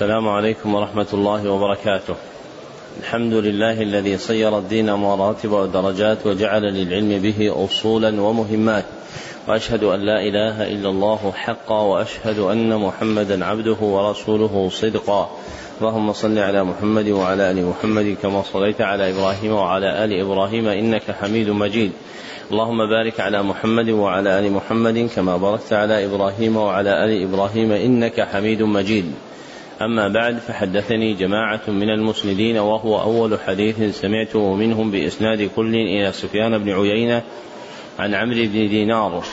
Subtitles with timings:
[0.00, 2.14] السلام عليكم ورحمة الله وبركاته.
[3.00, 8.84] الحمد لله الذي صير الدين مراتب ودرجات وجعل للعلم به أصولا ومهمات.
[9.48, 15.30] وأشهد أن لا إله إلا الله حقا وأشهد أن محمدا عبده ورسوله صدقا.
[15.80, 21.10] اللهم صل على محمد وعلى آل محمد كما صليت على إبراهيم وعلى آل إبراهيم إنك
[21.10, 21.92] حميد مجيد
[22.50, 28.20] اللهم بارك على محمد وعلى آل محمد كما باركت على إبراهيم وعلى آل إبراهيم إنك
[28.20, 29.12] حميد مجيد
[29.82, 36.58] أما بعد فحدثني جماعة من المسندين وهو أول حديث سمعته منهم بإسناد كل إلى سفيان
[36.58, 37.22] بن عيينة
[37.98, 39.24] عن عمرو بن دينار.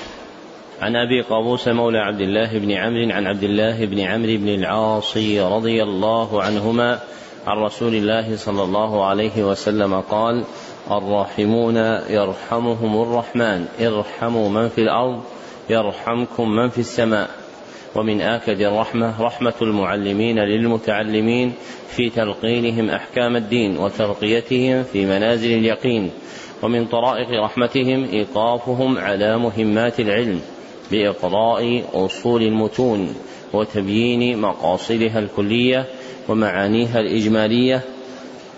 [0.81, 5.17] عن أبي قابوس مولى عبد الله بن عمرو عن عبد الله بن عمرو بن العاص
[5.39, 6.99] رضي الله عنهما
[7.47, 10.43] عن رسول الله صلى الله عليه وسلم قال
[10.91, 11.77] الراحمون
[12.09, 15.23] يرحمهم الرحمن ارحموا من في الأرض
[15.69, 17.29] يرحمكم من في السماء.
[17.97, 21.53] ومن آكد الرحمة رحمة المعلمين للمتعلمين
[21.89, 26.11] في تلقينهم أحكام الدين وترقيتهم في منازل اليقين
[26.63, 30.41] ومن طرائق رحمتهم إيقافهم على مهمات العلم
[30.91, 33.15] بإقراء أصول المتون
[33.53, 35.85] وتبيين مقاصدها الكلية
[36.29, 37.81] ومعانيها الإجمالية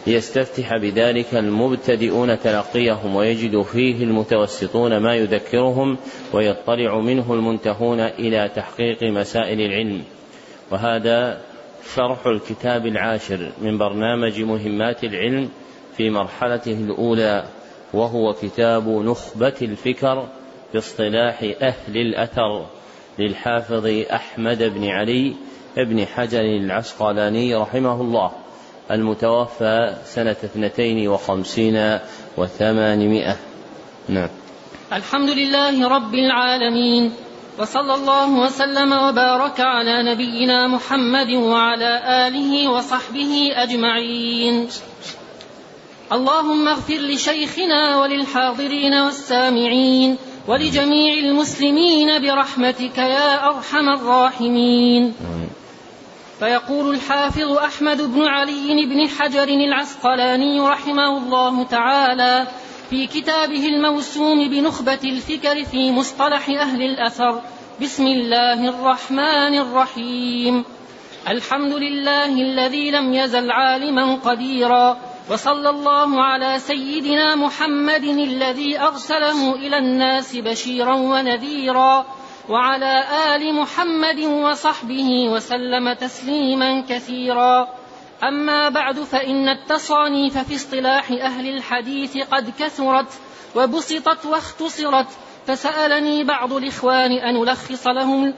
[0.08, 5.98] ليستفتح بذلك المبتدئون تلقيهم ويجد فيه المتوسطون ما يذكرهم
[6.34, 10.04] ويطلع منه المنتهون إلى تحقيق مسائل العلم.
[10.72, 11.42] وهذا
[11.96, 15.50] شرح الكتاب العاشر من برنامج مهمات العلم
[15.98, 17.44] في مرحلته الأولى
[17.94, 20.28] وهو كتاب نخبة الفكر
[20.74, 22.66] باصطلاح أهل الأثر
[23.20, 25.34] للحافظ أحمد بن علي
[25.78, 28.32] بن حجر العسقلاني رحمه الله.
[28.92, 32.00] المتوفى سنة اثنتين وخمسين
[32.38, 33.36] وثمانمائة.
[34.10, 34.30] نعم.
[34.94, 37.14] الحمد لله رب العالمين
[37.60, 44.68] وصلى الله وسلم وبارك على نبينا محمد وعلى آله وصحبه أجمعين.
[46.12, 50.18] اللهم اغفر لشيخنا وللحاضرين والسامعين
[50.48, 55.14] ولجميع المسلمين برحمتك يا أرحم الراحمين.
[56.40, 62.48] فيقول الحافظ أحمد بن علي بن حجر العسقلاني رحمه الله تعالى
[62.90, 67.42] في كتابه الموسوم بنخبة الفكر في مصطلح أهل الأثر
[67.82, 70.66] بسم الله الرحمن الرحيم.
[71.28, 74.98] الحمد لله الذي لم يزل عالما قديرا
[75.32, 82.06] وصلى الله على سيدنا محمد الذي أرسله إلى الناس بشيرا ونذيرا.
[82.50, 83.04] وعلى
[83.36, 87.68] آل محمد وصحبه وسلم تسليما كثيرا.
[88.24, 93.08] أما بعد فإن التصانيف في اصطلاح أهل الحديث قد كثرت
[93.56, 95.08] وبسطت واختصرت.
[95.48, 98.34] فسألني بعض الإخوان أن ألخص لهم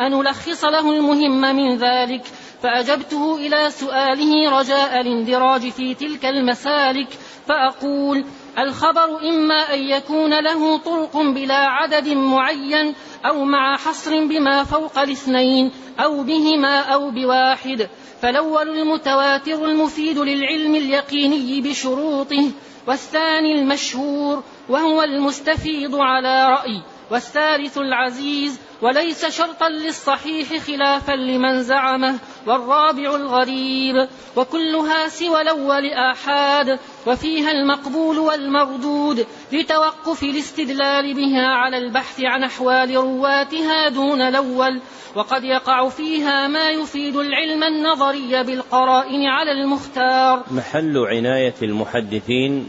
[0.00, 2.24] أن ألخص له المهم من ذلك.
[2.62, 7.08] فأجبته إلى سؤاله رجاء الإندراج في تلك المسالك.
[7.48, 8.24] فأقول
[8.58, 12.94] الخبر إما أن يكون له طرق بلا عدد معين
[13.26, 17.88] أو مع حصر بما فوق الاثنين أو بهما أو بواحد
[18.22, 22.50] فالأول المتواتر المفيد للعلم اليقيني بشروطه
[22.86, 33.14] والثاني المشهور وهو المستفيض على رأي والثالث العزيز وليس شرطا للصحيح خلافا لمن زعمه والرابع
[33.14, 42.96] الغريب وكلها سوى الأول آحاد وفيها المقبول والمردود لتوقف الاستدلال بها على البحث عن أحوال
[42.96, 44.80] رواتها دون الأول
[45.14, 50.44] وقد يقع فيها ما يفيد العلم النظري بالقرائن على المختار.
[50.50, 52.66] محل عناية المحدثين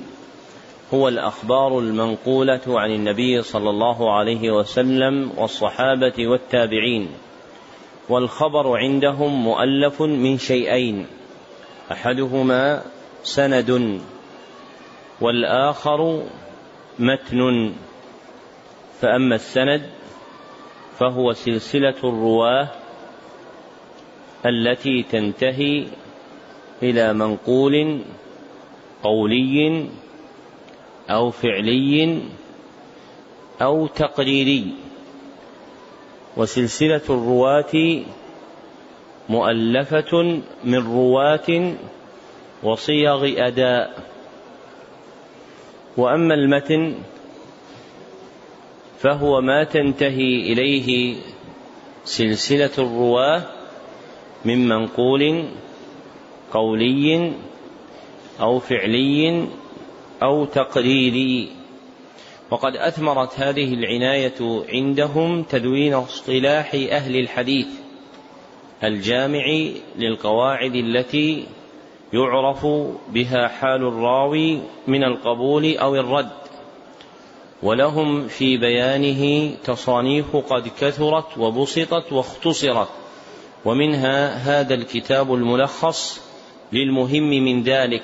[0.94, 7.10] هو الأخبار المنقولة عن النبي صلى الله عليه وسلم والصحابة والتابعين
[8.10, 11.08] والخبر عندهم مؤلف من شيئين
[11.92, 12.82] أحدهما
[13.24, 14.02] سند
[15.22, 16.24] والآخر
[17.00, 17.74] متن.
[19.02, 19.90] فأما السند
[21.00, 22.68] فهو سلسلة الرواة
[24.46, 25.86] التي تنتهي
[26.84, 28.02] إلى منقول
[29.04, 29.88] قولي
[31.10, 32.22] أو فعلي
[33.62, 34.74] أو تقريري.
[36.38, 38.04] وسلسلة الرواة
[39.30, 41.74] مؤلفة من رواة
[42.64, 44.13] وصيغ أداء.
[45.98, 46.96] وأما المتن
[49.00, 51.16] فهو ما تنتهي إليه
[52.06, 53.44] سلسلة الرواة
[54.46, 55.46] من منقول
[56.52, 57.32] قولي
[58.42, 59.48] أو فعلي
[60.24, 61.50] أو تقريري.
[62.52, 67.68] وقد أثمرت هذه العناية عندهم تدوين اصطلاح أهل الحديث
[68.84, 69.44] الجامع
[69.98, 71.46] للقواعد التي
[72.14, 72.66] يعرف
[73.10, 76.30] بها حال الراوي من القبول أو الرد
[77.64, 82.88] ولهم في بيانه تصانيف قد كثرت وبسطت واختصرت
[83.66, 86.22] ومنها هذا الكتاب الملخص
[86.74, 88.04] للمهم من ذلك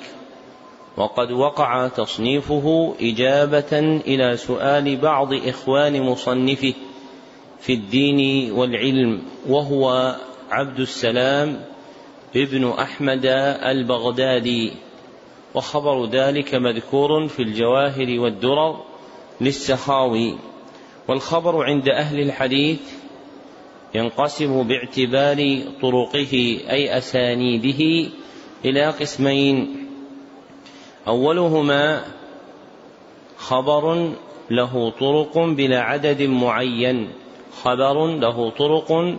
[0.96, 6.74] وقد وقع تصنيفه إجابة إلى سؤال بعض إخوان مصنفه
[7.60, 10.16] في الدين والعلم وهو
[10.50, 11.69] عبد السلام
[12.36, 13.26] ابن أحمد
[13.64, 14.72] البغدادي
[15.54, 18.80] وخبر ذلك مذكور في الجواهر والدرر
[19.40, 20.38] للسخاوي.
[21.08, 22.80] والخبر عند أهل الحديث
[23.94, 28.10] ينقسم باعتبار طرقه أي أسانيده
[28.64, 29.86] إلى قسمين.
[31.08, 32.04] أولهما
[33.36, 34.12] خبر
[34.50, 37.08] له طرق بلا عدد معين.
[37.62, 39.18] خبر له طرق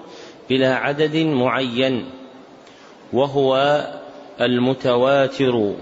[0.50, 2.21] بلا عدد معين.
[3.14, 3.82] وهو
[4.42, 5.74] المتواتر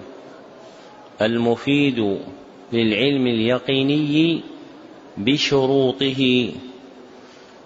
[1.22, 2.18] المفيد
[2.74, 4.42] للعلم اليقيني
[5.18, 6.52] بشروطه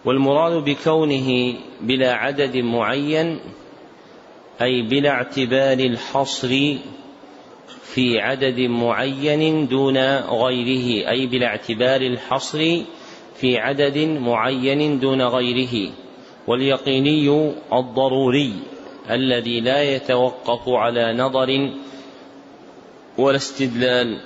[0.05, 3.39] والمراد بكونه بلا عدد معين
[4.61, 6.75] أي بلا اعتبار الحصر
[7.83, 12.81] في عدد معين دون غيره أي بلا اعتبار الحصر
[13.35, 15.91] في عدد معين دون غيره
[16.47, 18.53] واليقيني الضروري.
[19.09, 21.69] الذي لا يتوقف على نظر
[23.17, 24.19] ولا استدلال.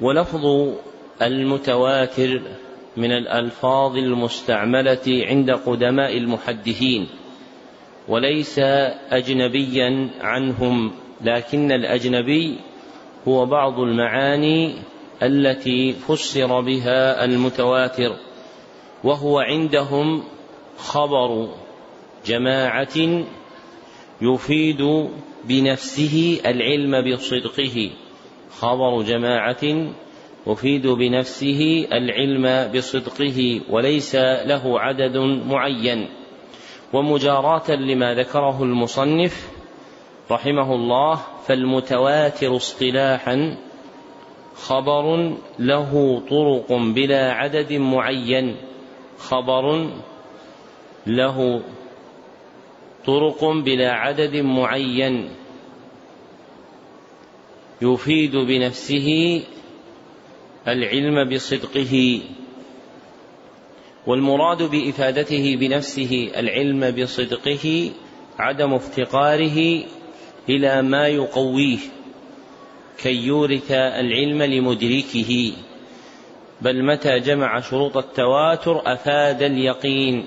[0.00, 0.74] ولفظ
[1.22, 2.42] المتواتر
[2.96, 7.08] من الألفاظ المستعملة عند قدماء المحدثين
[8.08, 8.58] وليس
[9.10, 10.92] اجنبيا عنهم
[11.24, 12.58] لكن الأجنبي
[13.28, 14.74] هو بعض المعاني
[15.22, 18.16] التي فسر بها المتواتر
[19.04, 20.22] وهو عندهم
[20.78, 21.48] خبر
[22.26, 23.24] جماعة
[24.22, 25.08] يفيد
[25.44, 27.90] بنفسه العلم بصدقه.
[28.58, 29.92] خبر جماعة
[30.46, 35.16] يفيد بنفسه العلم بصدقه وليس له عدد
[35.46, 36.08] معين.
[36.92, 39.48] ومجاراة لما ذكره المصنف
[40.30, 43.56] رحمه الله فالمتواتر اصطلاحا
[44.56, 48.56] خبر له طرق بلا عدد معين.
[49.18, 49.88] خبر
[51.06, 51.62] له
[53.06, 55.28] طرق بلا عدد معين
[57.82, 59.42] يفيد بنفسه
[60.68, 62.20] العلم بصدقه
[64.06, 67.90] والمراد بإفادته بنفسه العلم بصدقه
[68.38, 69.84] عدم افتقاره
[70.48, 71.78] إلى ما يقويه
[72.98, 75.52] كي يورث العلم لمدركه.
[76.60, 80.24] بل متى جمع شروط التواتر أفاد اليقين.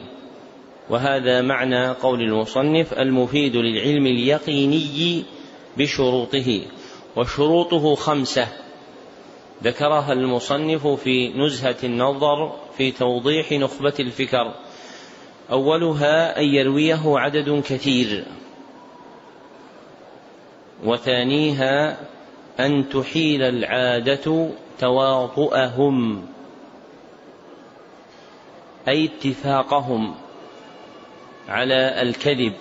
[0.90, 5.24] وهذا معنى قول المصنف المفيد للعلم اليقيني
[5.78, 6.62] بشروطه
[7.16, 8.48] وشروطه خمسة.
[9.64, 14.54] ذكرها المصنف في نزهة النظر في توضيح نخبة الفكر.
[15.52, 18.26] أولها أن يرويه عدد كثير.
[20.86, 21.98] وثانيها
[22.60, 24.50] أن تحيل العادة
[24.80, 26.26] تواطؤهم
[28.88, 30.16] أي اتفاقهم.
[31.50, 32.54] على الكذب.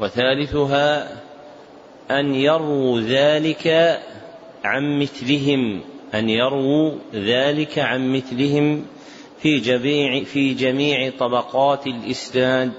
[0.00, 1.08] وثالثها
[2.10, 3.98] أن يروا ذلك
[4.64, 5.80] عن مثلهم
[6.14, 8.86] أن يرووا ذلك عن مثلهم
[9.38, 12.72] في جميع في جميع طبقات الإسناد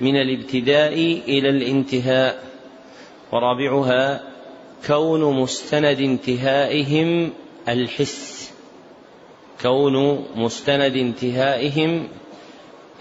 [0.00, 0.94] من الابتداء
[1.28, 2.42] إلى الانتهاء.
[3.32, 4.20] ورابعها
[4.86, 7.32] كون مستند انتهائهم
[7.68, 8.52] الحس.
[9.62, 12.08] كون مستند انتهائهم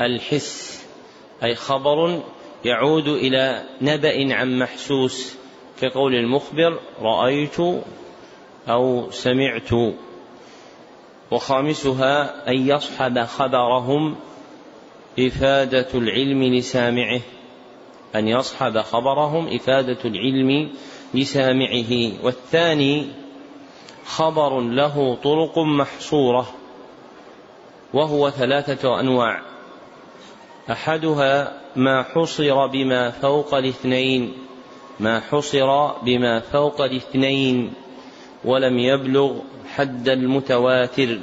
[0.05, 0.83] الحس
[1.43, 2.21] أي خبر
[2.65, 5.35] يعود إلى نبأ عن محسوس
[5.81, 7.59] كقول المخبر رأيت
[8.69, 9.93] أو سمعت.
[11.31, 14.15] وخامسها أن يصحب خبرهم
[15.19, 17.21] إفادة العلم لسامعه
[18.15, 20.69] أن يصحب خبرهم إفادة العلم
[21.13, 22.23] لسامعه.
[22.23, 23.07] والثاني
[24.05, 26.53] خبر له طرق محصورة
[27.93, 29.52] وهو ثلاثة أنواع.
[30.71, 34.33] أحدها ما حصر بما فوق الاثنين
[34.99, 37.73] ما حصر بما فوق الاثنين
[38.45, 39.39] ولم يبلغ
[39.75, 41.19] حد المتواتر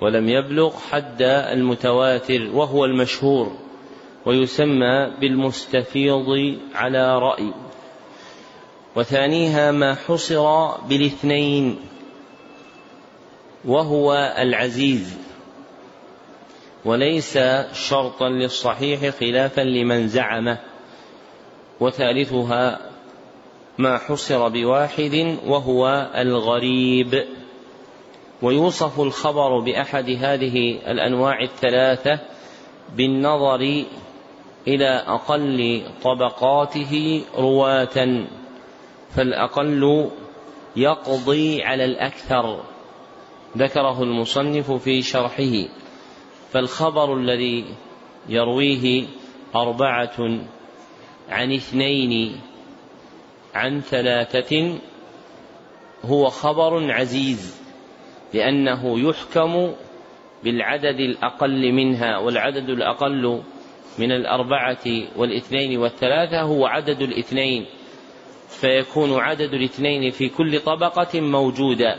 [0.00, 3.52] ولم يبلغ حد المتواتر وهو المشهور
[4.26, 7.52] ويسمى بالمستفيض على رأي.
[8.96, 11.76] وثانيها ما حصر بالاثنين
[13.64, 15.21] وهو العزيز.
[16.84, 17.38] وليس
[17.72, 20.58] شرطا للصحيح خلافا لمن زعمه
[21.80, 22.78] وثالثها
[23.78, 27.24] ما حصر بواحد وهو الغريب.
[28.42, 32.18] ويوصف الخبر بأحد هذه الأنواع الثلاثة
[32.96, 33.84] بالنظر
[34.68, 38.26] إلى أقل طبقاته رواة
[39.10, 40.10] فالأقل
[40.76, 42.60] يقضي على الأكثر.
[43.56, 45.81] ذكره المصنف في شرحه.
[46.52, 47.64] فالخبر الذي
[48.28, 49.04] يرويه
[49.54, 50.40] أربعة
[51.28, 52.40] عن اثنين
[53.54, 54.78] عن ثلاثة
[56.04, 57.62] هو خبر عزيز
[58.34, 59.72] لأنه يحكم
[60.44, 63.42] بالعدد الأقل منها والعدد الأقل
[63.98, 64.84] من الأربعة
[65.16, 67.66] والاثنين والثلاثة هو عدد الاثنين
[68.48, 71.98] فيكون عدد الاثنين في كل طبقة موجودا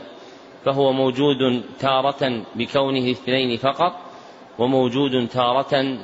[0.65, 4.12] فهو موجود تارة بكونه اثنين فقط
[4.59, 5.97] وموجود تارة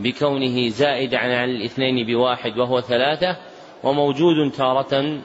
[0.00, 3.36] بكونه زائد عن الاثنين بواحد وهو ثلاثة
[3.84, 5.20] وموجود تارة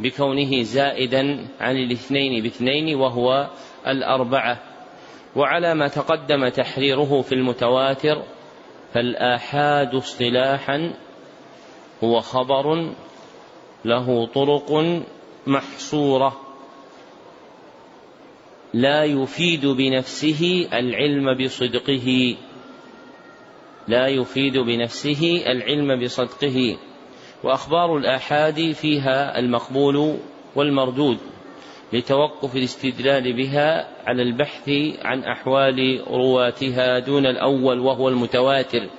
[0.00, 3.48] بكونه زائدا عن الاثنين باثنين وهو
[3.86, 4.58] الأربعة.
[5.36, 8.22] وعلى ما تقدم تحريره في المتواتر
[8.92, 10.94] فالآحاد اصطلاحا
[12.04, 12.92] هو خبر
[13.84, 14.84] له طرق
[15.46, 16.49] محصورة.
[18.74, 22.36] لا يفيد بنفسه العلم بصدقه.
[23.88, 26.78] لا يفيد بنفسه العلم بصدقه.
[27.44, 30.18] وأخبار الآحاد فيها المقبول
[30.56, 31.18] والمردود
[31.92, 34.68] لتوقف الاستدلال بها على البحث
[35.02, 38.90] عن أحوال رواتها دون الأول وهو المتواتر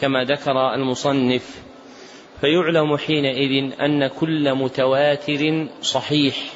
[0.00, 1.62] كما ذكر المصنف.
[2.40, 6.55] فيعلم حينئذ أن كل متواتر صحيح.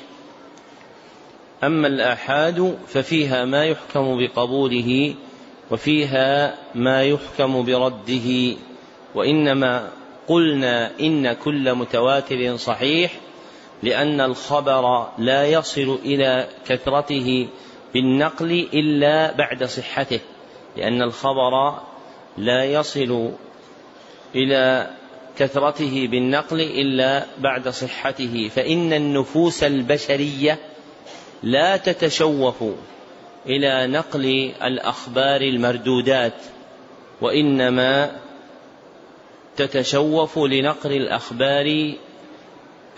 [1.65, 5.15] أما الآحاد ففيها ما يحكم بقبوله
[5.71, 8.57] وفيها ما يحكم برده
[9.15, 9.89] وإنما
[10.29, 13.13] قلنا إن كل متواتر صحيح
[13.83, 17.49] لأن الخبر لا يصل إلى كثرته
[17.95, 20.21] بالنقل إلا بعد صحته
[20.77, 21.81] لأن الخبر
[22.39, 23.31] لا يصل
[24.35, 24.91] إلى
[25.39, 30.59] كثرته بالنقل إلا بعد صحته فإن النفوس البشرية
[31.43, 32.65] لا تتشوف
[33.47, 36.35] إلى نقل الأخبار المردودات
[37.21, 38.17] وإنما
[39.57, 41.93] تتشوف لنقل الأخبار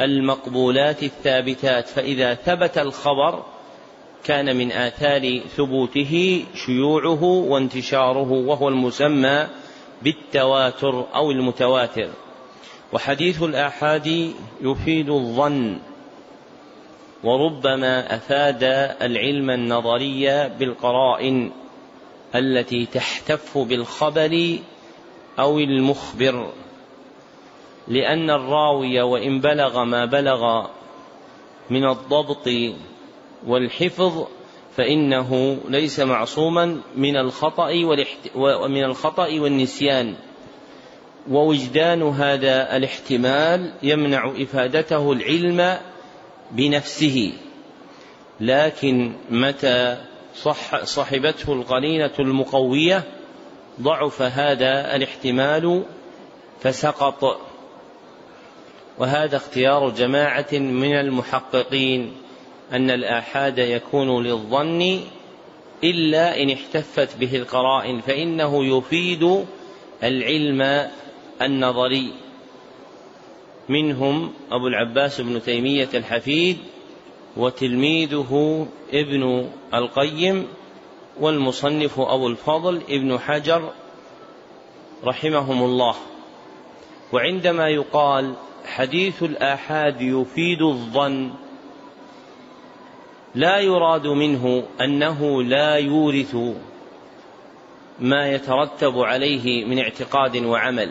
[0.00, 1.88] المقبولات الثابتات.
[1.88, 3.44] فإذا ثبت الخبر
[4.24, 9.46] كان من آثار ثبوته شيوعه وانتشاره وهو المسمى
[10.02, 12.08] بالتواتر أو المتواتر.
[12.92, 14.32] وحديث الآحاد
[14.62, 15.78] يفيد الظن
[17.24, 18.62] وربما أفاد
[19.02, 21.50] العلم النظري بالقرائن
[22.34, 24.58] التي تحتف بالخبر
[25.38, 26.52] أو المخبر
[27.88, 30.66] لأن الراوي وإن بلغ ما بلغ
[31.70, 32.48] من الضبط
[33.46, 34.26] والحفظ
[34.76, 37.70] فإنه ليس معصوما من الخطأ
[38.34, 40.14] ومن الخطأ والنسيان.
[41.30, 45.78] ووجدان هذا الاحتمال يمنع إفادته العلم
[46.52, 47.32] بنفسه.
[48.40, 49.96] لكن متى
[50.42, 53.04] صح صحبته القرينة المقوية
[53.80, 55.82] ضعف هذا الاحتمال
[56.60, 57.40] فسقط.
[58.98, 62.12] وهذا اختيار جماعة من المحققين
[62.72, 65.00] أن الآحاد يكون للظن
[65.84, 69.44] إلا إن احتفت به القرائن فإنه يفيد
[70.02, 70.90] العلم
[71.42, 72.12] النظري.
[73.68, 76.58] منهم أبو العباس بن تيمية الحفيد
[77.36, 80.46] وتلميذه ابن القيم
[81.20, 83.72] والمصنف أبو الفضل ابن حجر
[85.04, 85.94] رحمهم الله.
[87.12, 91.30] وعندما يقال حديث الآحاد يفيد الظن
[93.34, 96.36] لا يراد منه أنه لا يورث
[98.00, 100.90] ما يترتب عليه من اعتقاد وعمل.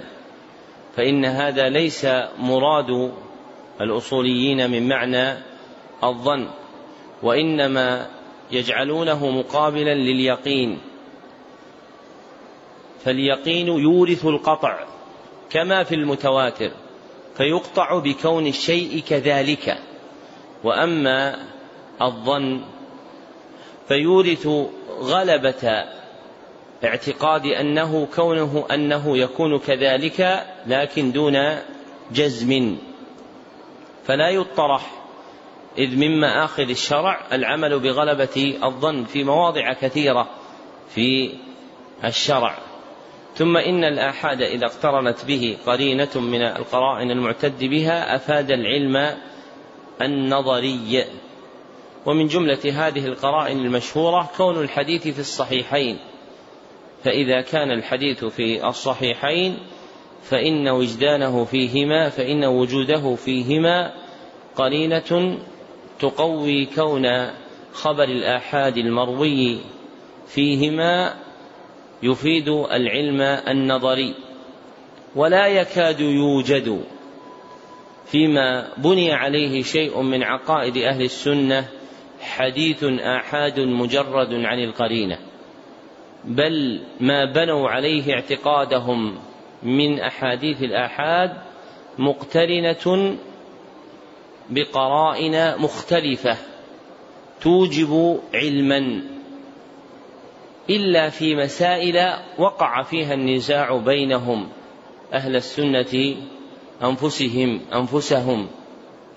[0.96, 2.08] فإن هذا ليس
[2.38, 3.12] مراد
[3.82, 5.38] الأصوليين من معنى
[6.04, 6.48] الظن
[7.24, 8.08] وإنما
[8.52, 10.80] يجعلونه مقابلا لليقين.
[13.06, 14.80] فاليقين يورث القطع
[15.50, 16.72] كما في المتواتر
[17.38, 19.78] فيقطع بكون الشيء كذلك.
[20.64, 21.36] وأما
[22.02, 22.62] الظن
[23.88, 24.48] فيورث
[25.00, 25.84] غلبة
[26.84, 31.58] اعتقاد أنه كونه أنه يكون كذلك لكن دون
[32.12, 32.78] جزم.
[34.06, 34.92] فلا يطرح
[35.78, 40.30] إذ من مآخذ الشرع العمل بغلبة الظن في مواضع كثيرة
[40.90, 41.34] في
[42.06, 42.58] الشرع.
[43.36, 49.18] ثم إن الآحاد إذا اقترنت به قرينة من القرائن المعتد بها أفاد العلم
[50.02, 51.06] النظري.
[52.06, 56.00] ومن جملة هذه القرائن المشهورة كون الحديث في الصحيحين.
[57.04, 59.58] فإذا كان الحديث في الصحيحين
[60.24, 63.94] فإن وجدانه فيهما فإن وجوده فيهما
[64.56, 65.38] قرينة
[66.00, 67.08] تقوي كون
[67.74, 69.60] خبر الآحاد المروي
[70.28, 71.14] فيهما
[72.04, 74.16] يفيد العلم النظري
[75.16, 76.84] ولا يكاد يوجد
[78.06, 81.68] فيما بني عليه شيء من عقائد أهل السنة
[82.22, 85.31] حديث آحاد مجرد عن القرينة.
[86.26, 89.20] بل ما بنوا عليه اعتقادهم
[89.64, 91.38] من أحاديث الآحاد
[91.98, 93.18] مقترنة
[94.50, 96.38] بقرائن مختلفة
[97.42, 99.02] توجب علما
[100.70, 104.50] إلا في مسائل وقع فيها النزاع بينهم
[105.14, 106.16] أهل السنة
[106.84, 108.48] انفسهم أنفسهم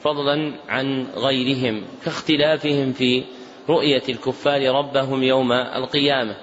[0.01, 3.25] فضلا عن غيرهم كاختلافهم في
[3.69, 6.37] رؤية الكفار ربهم يوم القيامة.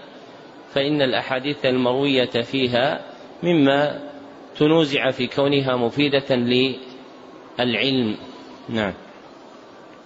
[0.74, 3.06] فإن الأحاديث المروية فيها
[3.44, 4.00] مما
[4.58, 8.18] تنوزع في كونها مفيدة للعلم.
[8.70, 8.94] نعم.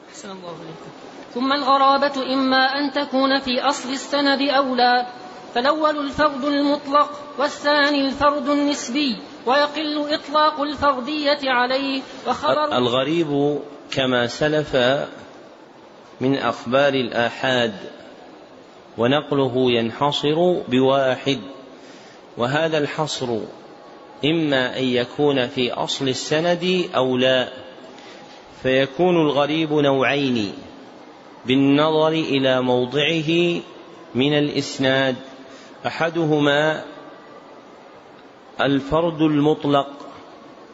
[0.09, 0.91] أحسن الله عليكم
[1.33, 5.05] ثم الغرابة إما أن تكون في أصل السند أو لا
[5.55, 13.59] فالأول الفرد المطلق والثاني الفرد النسبي ويقل إطلاق الفردية عليه وخبر الغريب
[13.91, 14.75] كما سلف
[16.21, 17.73] من أخبار الآحاد
[18.97, 21.39] ونقله ينحصر بواحد.
[22.37, 23.37] وهذا الحصر
[24.25, 27.49] إما أن يكون في أصل السند أو لا
[28.63, 30.53] فيكون الغريب نوعين
[31.45, 33.61] بالنظر إلى موضعه
[34.15, 35.15] من الإسناد.
[35.85, 36.83] أحدهما
[38.61, 39.87] الفرد المطلق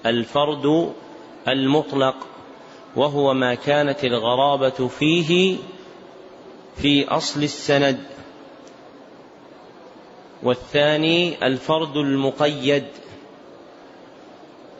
[0.05, 0.93] الفرد
[1.47, 2.15] المطلق
[2.95, 5.57] وهو ما كانت الغرابة فيه
[6.77, 7.99] في أصل السند.
[10.43, 12.85] والثاني الفرد المقيد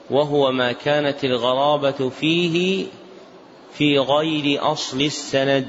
[0.10, 2.86] وهو ما كانت الغرابة فيه
[3.74, 5.68] في غير أصل السند.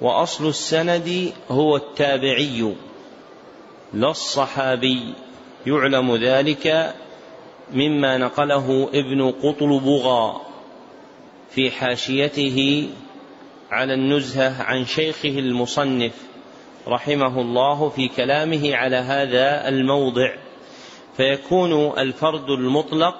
[0.00, 2.74] وأصل السند هو التابعي
[3.94, 5.14] لا الصحابي.
[5.66, 6.94] يعلم ذلك
[7.72, 10.40] مما نقله ابن قطلبغا
[11.50, 12.88] في حاشيته
[13.70, 16.27] على النزهة عن شيخه المصنف.
[16.88, 20.34] رحمه الله في كلامه على هذا الموضع
[21.16, 23.14] فيكون الفرد المطلق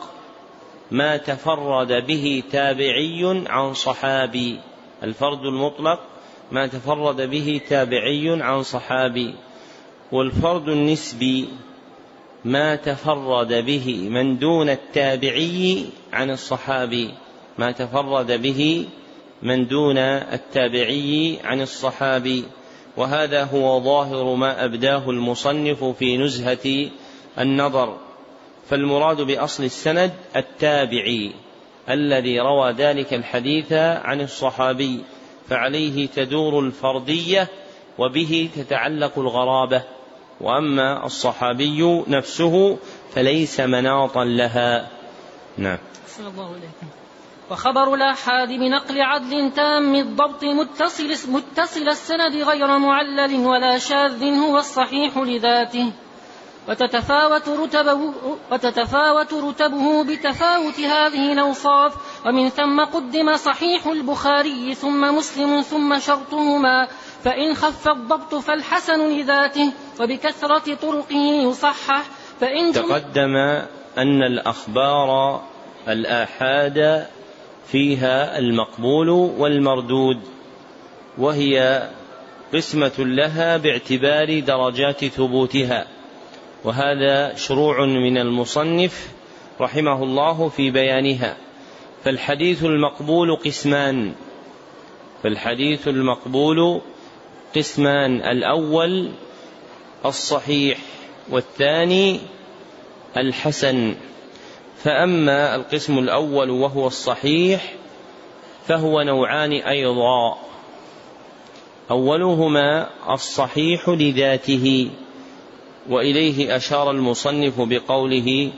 [0.90, 4.60] ما تفرد به تابعي عن صحابي.
[5.02, 6.00] الفرد المطلق
[6.52, 9.34] ما تفرد به تابعي عن صحابي
[10.12, 11.48] والفرد النسبي
[12.44, 17.14] ما تفرد به من دون التابعي عن الصحابي
[17.58, 18.86] ما تفرد به
[19.42, 22.44] من دون التابعي عن الصحابي.
[22.98, 26.90] وهذا هو ظاهر ما أبداه المصنف في نزهة
[27.38, 27.96] النظر.
[28.70, 31.32] فالمراد بأصل السند التابعي
[31.90, 35.00] الذي روى ذلك الحديث عن الصحابي
[35.48, 37.48] فعليه تدور الفرديه
[37.98, 39.82] وبه تتعلق الغرابة.
[40.40, 42.78] وأما الصحابي نفسه
[43.14, 44.88] فليس مناطا لها.
[45.58, 45.78] نعم.
[46.20, 46.86] الله عليكم
[47.50, 55.16] وخبر الآحاد بنقل عدل تام الضبط متصل, متصل السند غير معلل ولا شاذ هو الصحيح
[55.16, 55.92] لذاته.
[56.68, 58.14] وتتفاوت رتبه,
[58.52, 61.94] وتتفاوت رتبه بتفاوت هذه الأوصاف.
[62.26, 66.88] ومن ثم قدم صحيح البخاري ثم مسلم ثم شرطهما.
[67.24, 69.72] فإن خف الضبط فالحسن لذاته.
[70.00, 72.02] وبكثرة طرقه يصحح.
[72.40, 73.36] فإن تقدم
[73.98, 75.40] أن الأخبار
[75.88, 77.08] الآحاد
[77.72, 80.20] فيها المقبول والمردود
[81.18, 81.88] وهي
[82.54, 85.86] قسمة لها باعتبار درجات ثبوتها.
[86.64, 89.08] وهذا شروع من المصنف
[89.60, 91.36] رحمه الله في بيانها.
[92.04, 94.12] فالحديث المقبول قسمان.
[95.22, 96.80] فالحديث المقبول
[97.56, 99.10] قسمان الأول
[100.04, 100.78] الصحيح
[101.30, 102.20] والثاني
[103.16, 103.94] الحسن.
[104.84, 107.74] فأما القسم الأول وهو الصحيح
[108.66, 110.38] فهو نوعان أيضا.
[111.90, 114.90] أولهما الصحيح لذاته
[115.88, 118.50] وإليه أشار المصنف بقوله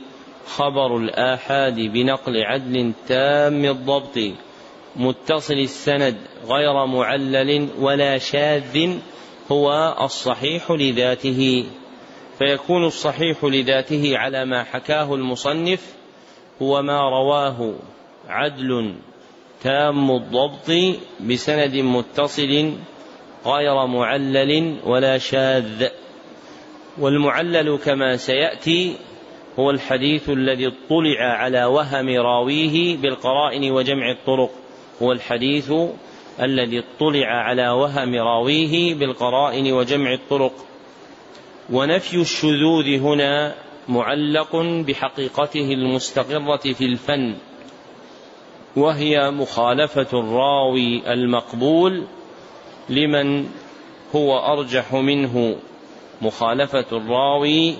[0.46, 4.18] خبر الآحاد بنقل عدل تام الضبط
[4.96, 6.16] متصل السند
[6.48, 8.90] غير معلل ولا شاذ
[9.52, 11.64] هو الصحيح لذاته.
[12.38, 15.99] فيكون الصحيح لذاته على ما حكاه المصنف
[16.62, 17.74] هو ما رواه
[18.28, 18.94] عدل
[19.62, 20.70] تام الضبط
[21.20, 22.72] بسند متصل
[23.46, 25.88] غير معلل ولا شاذ.
[26.98, 28.96] والمعلل كما سيأتي
[29.58, 34.50] هو الحديث الذي اطلع على وهم راويه بالقرائن وجمع الطرق.
[35.02, 35.72] هو الحديث
[36.40, 40.52] الذي اطلع على وهم راويه بالقرائن وجمع الطرق.
[41.72, 43.54] ونفي الشذوذ هنا
[43.90, 47.34] معلق بحقيقته المستقرة في الفن
[48.76, 52.04] وهي مخالفة الراوي المقبول
[52.88, 53.46] لمن
[54.14, 55.56] هو أرجح منه
[56.22, 57.74] مخالفة الراوي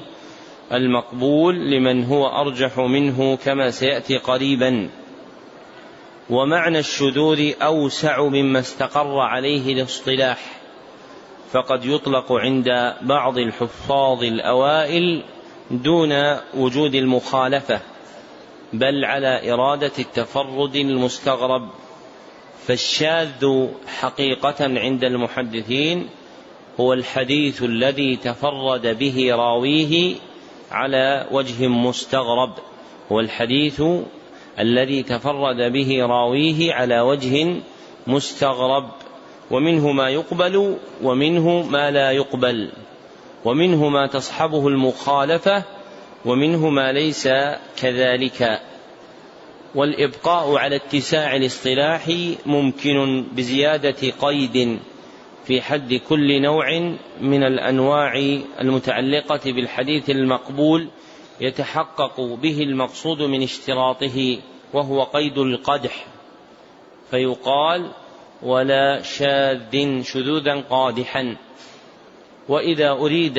[0.73, 4.89] المقبول لمن هو أرجح منه كما سيأتي قريبا.
[6.31, 10.61] ومعنى الشذوذ أوسع مما استقر عليه الاصطلاح
[11.53, 15.23] فقد يطلق عند بعض الحفاظ الأوائل
[15.71, 17.81] دون وجود المخالفة
[18.73, 21.69] بل على إرادة التفرد المستغرب
[22.67, 23.67] فالشاذ
[24.01, 26.09] حقيقة عند المحدثين
[26.81, 30.15] هو الحديث الذي تفرد به راويه
[30.71, 32.53] على وجه مستغرب
[33.13, 33.83] هو الحديث
[34.59, 37.57] الذي تفرد به راويه على وجه
[38.07, 38.91] مستغرب
[39.51, 42.71] ومنه ما يقبل ومنه ما لا يقبل.
[43.45, 45.65] ومنه ما تصحبه المخالفة
[46.25, 47.29] ومنه ما ليس
[47.77, 48.61] كذلك.
[49.75, 52.09] والإبقاء على اتساع الاصطلاح
[52.47, 54.79] ممكن بزيادة قيد
[55.45, 60.89] في حد كل نوع من الأنواع المتعلقة بالحديث المقبول
[61.41, 64.39] يتحقق به المقصود من اشتراطه
[64.73, 66.07] وهو قيد القدح.
[67.11, 67.91] فيقال
[68.43, 71.37] ولا شاذ شذوذا قادحا.
[72.51, 73.39] وإذا أريد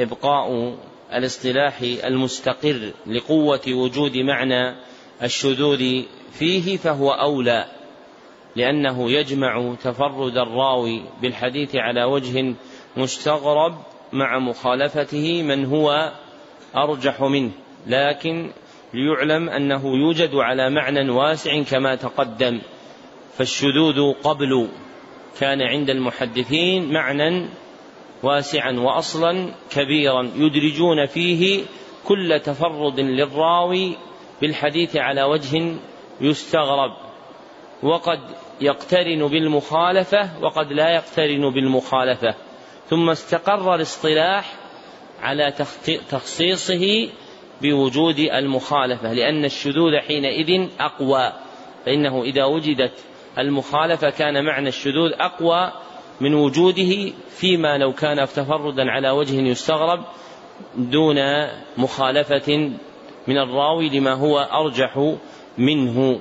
[0.00, 0.76] إبقاء
[1.12, 4.76] الاصطلاح المستقر لقوة وجود معنى
[5.22, 7.64] الشذوذ فيه فهو أولى
[8.56, 12.54] لأنه يجمع تفرد الراوي بالحديث على وجه
[12.96, 13.74] مستغرب
[14.12, 16.12] مع مخالفته من هو
[16.76, 17.50] أرجح منه
[17.86, 18.50] لكن
[18.94, 22.60] ليعلم أنه يوجد على معنى واسع كما تقدم
[23.36, 24.68] فالشذوذ قبل
[25.40, 27.48] كان عند المحدثين معنى
[28.22, 31.64] واسعا واصلا كبيرا يدرجون فيه
[32.04, 33.96] كل تفرد للراوي
[34.40, 35.74] بالحديث على وجه
[36.20, 36.96] يستغرب.
[37.82, 38.20] وقد
[38.60, 42.34] يقترن بالمخالفة وقد لا يقترن بالمخالفة.
[42.90, 44.54] ثم استقر الاصطلاح
[45.22, 45.52] على
[46.10, 47.08] تخصيصه
[47.62, 51.32] بوجود المخالفة لأن الشذوذ حينئذ أقوى.
[51.86, 52.92] فإنه إذا وجدت
[53.38, 55.72] المخالفة كان معنى الشذوذ أقوى
[56.20, 60.04] من وجوده فيما لو كان تفردا على وجه يستغرب
[60.76, 61.16] دون
[61.76, 62.70] مخالفة
[63.26, 65.16] من الراوي لما هو أرجح
[65.58, 66.20] منه.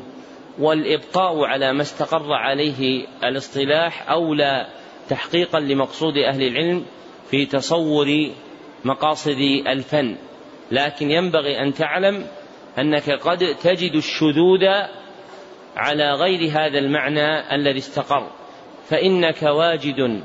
[0.59, 4.67] والابقاء على ما استقر عليه الاصطلاح أولى
[5.09, 6.85] تحقيقا لمقصود أهل العلم
[7.31, 8.31] في تصور
[8.85, 10.15] مقاصد الفن.
[10.71, 12.27] لكن ينبغي أن تعلم
[12.79, 14.65] أنك قد تجد الشذوذ
[15.75, 18.31] على غير هذا المعنى الذي استقر.
[18.89, 20.23] فإنك واجد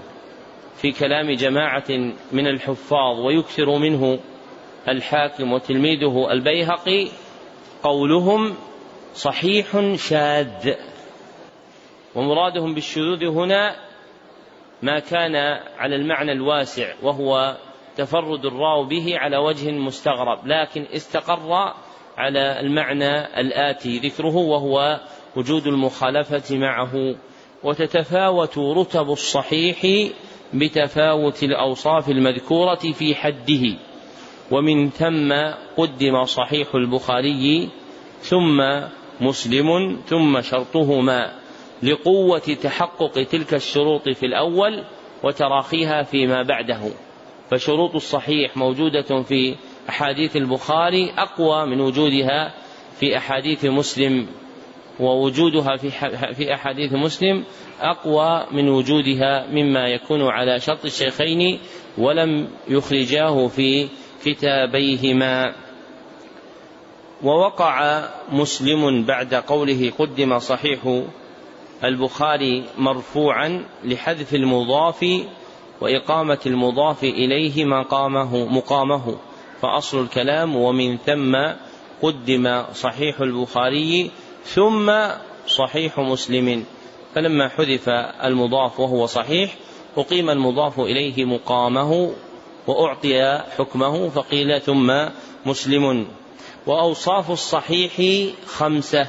[0.77, 1.91] في كلام جماعة
[2.33, 4.19] من الحفاظ ويكثر منه
[4.89, 7.09] الحاكم وتلميذه البيهقي
[7.83, 8.55] قولهم
[9.15, 10.75] صحيح شاذ.
[12.15, 13.77] ومرادهم بالشذوذ هنا
[14.83, 15.37] ما كان
[15.79, 17.57] على المعنى الواسع وهو
[17.97, 21.75] تفرد الراو به على وجه مستغرب لكن استقر
[22.19, 25.01] على المعنى الآتي ذكره وهو
[25.37, 27.15] وجود المخالفة معه
[27.65, 30.11] وتتفاوت رتب الصحيح
[30.55, 33.77] بتفاوت الأوصاف المذكورة في حده.
[34.51, 35.33] ومن ثم
[35.77, 37.69] قدم صحيح البخاري
[38.21, 38.63] ثم
[39.21, 41.33] مسلم ثم شرطهما
[41.83, 44.85] لقوة تحقق تلك الشروط في الأول
[45.23, 46.81] وتراخيها فيما بعده.
[47.51, 49.57] فشروط الصحيح موجودة في
[49.89, 52.55] أحاديث البخاري أقوى من وجودها
[53.01, 54.27] في أحاديث مسلم.
[55.01, 55.91] ووجودها في
[56.35, 57.45] في أحاديث مسلم
[57.81, 61.59] أقوى من وجودها مما يكون على شرط الشيخين
[61.99, 63.89] ولم يخرجاه في
[64.25, 65.55] كتابيهما.
[67.23, 71.03] ووقع مسلم بعد قوله قدم صحيح
[71.85, 75.07] البخاري مرفوعا لحذف المضاف
[75.81, 79.17] وإقامة المضاف إليه مقامه مقامه.
[79.63, 81.37] فأصل الكلام ومن ثم
[82.03, 84.11] قدم صحيح البخاري
[84.45, 84.93] ثم
[85.47, 86.65] صحيح مسلم.
[87.15, 87.89] فلما حذف
[88.25, 89.55] المضاف وهو صحيح
[89.97, 92.13] أقيم المضاف إليه مقامه
[92.67, 94.93] وأعطي حكمه فقيل ثم
[95.47, 96.07] مسلم.
[96.67, 97.93] وأوصاف الصحيح
[98.47, 99.07] خمسة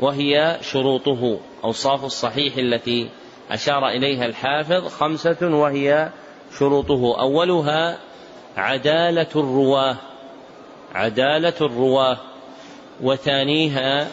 [0.00, 1.40] وهي شروطه.
[1.64, 3.08] أوصاف الصحيح التي
[3.50, 6.10] أشار إليها الحافظ خمسة وهي
[6.58, 7.20] شروطه.
[7.20, 7.98] أولها
[8.56, 9.96] عدالة الرواة.
[10.94, 12.18] عدالة الرواة.
[13.02, 14.08] وثانيها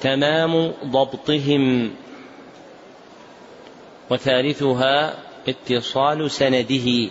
[0.00, 1.90] تمام ضبطهم.
[4.10, 5.14] وثالثها
[5.48, 7.10] اتصال سنده.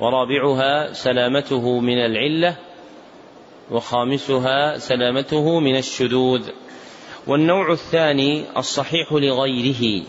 [0.00, 2.56] ورابعها سلامته من العلة.
[3.70, 6.48] وخامسها سلامته من الشذوذ.
[7.26, 10.02] والنوع الثاني الصحيح لغيره.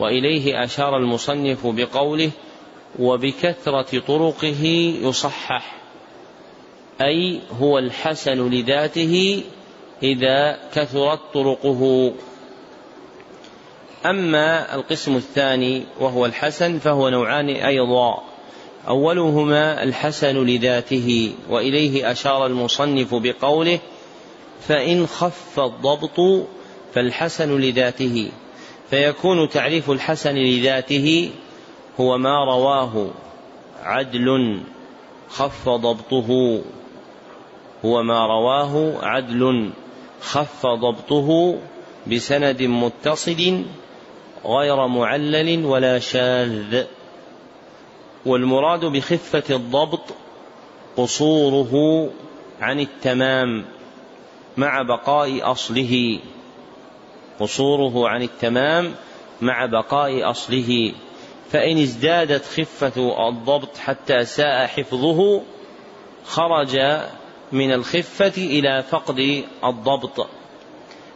[0.00, 2.30] وإليه أشار المصنف بقوله
[2.98, 4.64] وبكثرة طرقه
[5.02, 5.79] يصحح
[7.00, 9.42] أي هو الحسن لذاته
[10.02, 12.12] إذا كثرت طرقه.
[14.06, 18.22] أما القسم الثاني وهو الحسن فهو نوعان أيضا.
[18.88, 23.78] أولهما الحسن لذاته وإليه أشار المصنف بقوله
[24.68, 26.46] فإن خف الضبط
[26.94, 28.30] فالحسن لذاته.
[28.90, 31.30] فيكون تعريف الحسن لذاته
[32.00, 33.10] هو ما رواه
[33.82, 34.60] عدل
[35.28, 36.60] خف ضبطه.
[37.84, 39.70] هو ما رواه عدل
[40.20, 41.58] خف ضبطه
[42.12, 43.62] بسند متصل
[44.46, 46.84] غير معلل ولا شاذ.
[48.26, 50.04] والمراد بخفة الضبط
[50.96, 52.06] قصوره
[52.60, 53.64] عن التمام
[54.56, 56.18] مع بقاء أصله.
[57.40, 58.94] قصوره عن التمام
[59.40, 60.92] مع بقاء أصله.
[61.50, 65.42] فإن ازدادت خفة الضبط حتى ساء حفظه
[66.24, 66.78] خرج
[67.52, 70.26] من الخفة إلى فقد الضبط.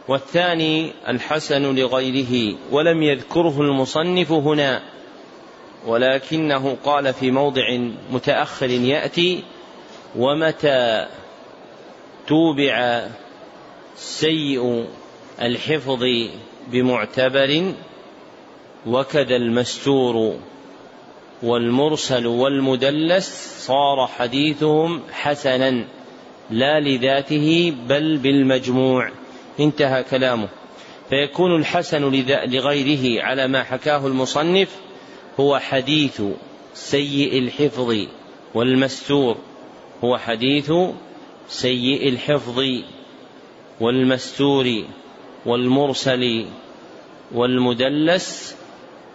[0.07, 4.81] والثاني الحسن لغيره ولم يذكره المصنف هنا
[5.85, 7.77] ولكنه قال في موضع
[8.11, 9.43] متأخر يأتي
[10.15, 11.07] ومتى
[12.27, 13.07] توبع
[13.95, 14.85] سيء
[15.41, 16.03] الحفظ
[16.67, 17.73] بمعتبر
[18.87, 20.35] وكذا المستور
[21.43, 25.85] والمرسل والمدلس صار حديثهم حسنا.
[26.49, 29.11] لا لذاته بل بالمجموع.
[29.59, 30.47] انتهى كلامه.
[31.09, 34.75] فيكون الحسن لغيره على ما حكاه المصنف
[35.39, 36.21] هو حديث
[36.73, 38.07] سيء الحفظ
[38.53, 39.37] والمستور.
[40.03, 40.71] هو حديث
[41.49, 42.63] سيء الحفظ
[43.81, 44.83] والمستور
[45.45, 46.45] والمرسل
[47.31, 48.55] والمدلس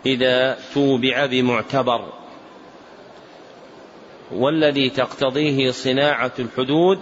[0.06, 2.12] إذا توبع بمعتبر.
[4.32, 6.98] والذي تقتضيه صناعة الحدود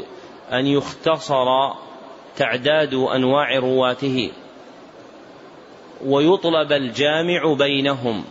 [0.53, 1.47] أن يختصر
[2.37, 4.31] تعداد أنواع رواته
[6.05, 8.25] ويطلب الجامع بينهم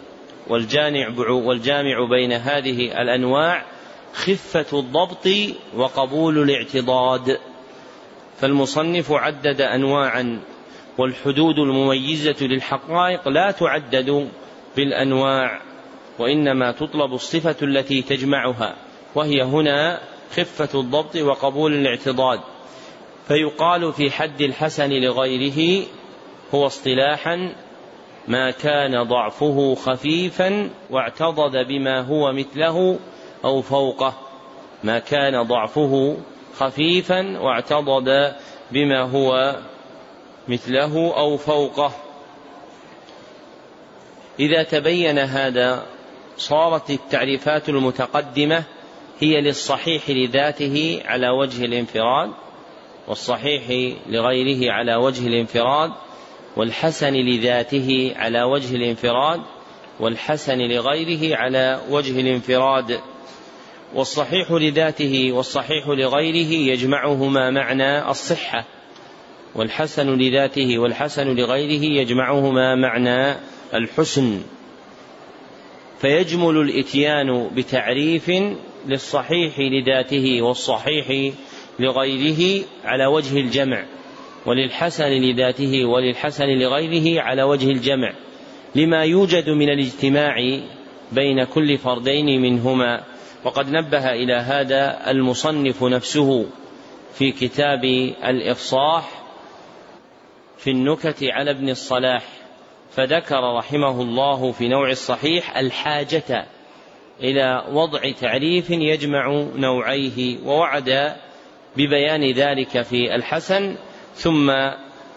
[0.47, 3.65] والجامع بين هذه الأنواع
[4.13, 5.27] خفة الضبط
[5.75, 7.39] وقبول الاعتضاد.
[8.37, 10.39] فالمصنف عدد أنواعا
[10.97, 14.29] والحدود المميزة للحقائق لا تعدد
[14.75, 15.61] بالأنواع
[16.19, 18.75] وإنما تطلب الصفة التي تجمعها
[19.15, 19.99] وهي هنا
[20.31, 22.39] خفة الضبط وقبول الاعتضاد.
[23.27, 25.85] فيقال في حد الحسن لغيره
[26.53, 27.55] هو اصطلاحا
[28.27, 32.99] ما كان ضعفه خفيفا واعتضد بما هو مثله
[33.45, 34.13] أو فوقه.
[34.83, 36.17] ما كان ضعفه
[36.57, 38.35] خفيفا واعتضد
[38.71, 39.55] بما هو
[40.47, 41.91] مثله أو فوقه.
[44.39, 45.85] إذا تبين هذا
[46.37, 48.63] صارت التعريفات المتقدمة
[49.19, 52.29] هي للصحيح لذاته على وجه الانفراد
[53.07, 55.91] والصحيح لغيره على وجه الانفراد
[56.57, 59.41] والحسن لذاته على وجه الانفراد
[59.99, 62.99] والحسن لغيره على وجه الانفراد.
[63.95, 68.65] والصحيح لذاته والصحيح لغيره يجمعهما معنى الصحة.
[69.55, 73.37] والحسن لذاته والحسن لغيره يجمعهما معنى
[73.73, 74.41] الحسن.
[76.01, 78.31] فيجمل الإتيان بتعريف
[78.87, 81.33] للصحيح لذاته والصحيح
[81.79, 83.85] لغيره على وجه الجمع
[84.45, 88.13] وللحسن لذاته وللحسن لغيره على وجه الجمع.
[88.75, 90.35] لما يوجد من الاجتماع
[91.11, 93.03] بين كل فردين منهما
[93.43, 96.45] وقد نبه إلى هذا المصنف نفسه
[97.13, 97.83] في كتاب
[98.25, 99.23] الإفصاح
[100.57, 102.23] في النكت على ابن الصلاح
[102.91, 106.45] فذكر رحمه الله في نوع الصحيح الحاجة
[107.23, 111.15] إلى وضع تعريف يجمع نوعيه ووعد
[111.77, 113.75] ببيان ذلك في الحسن
[114.15, 114.49] ثم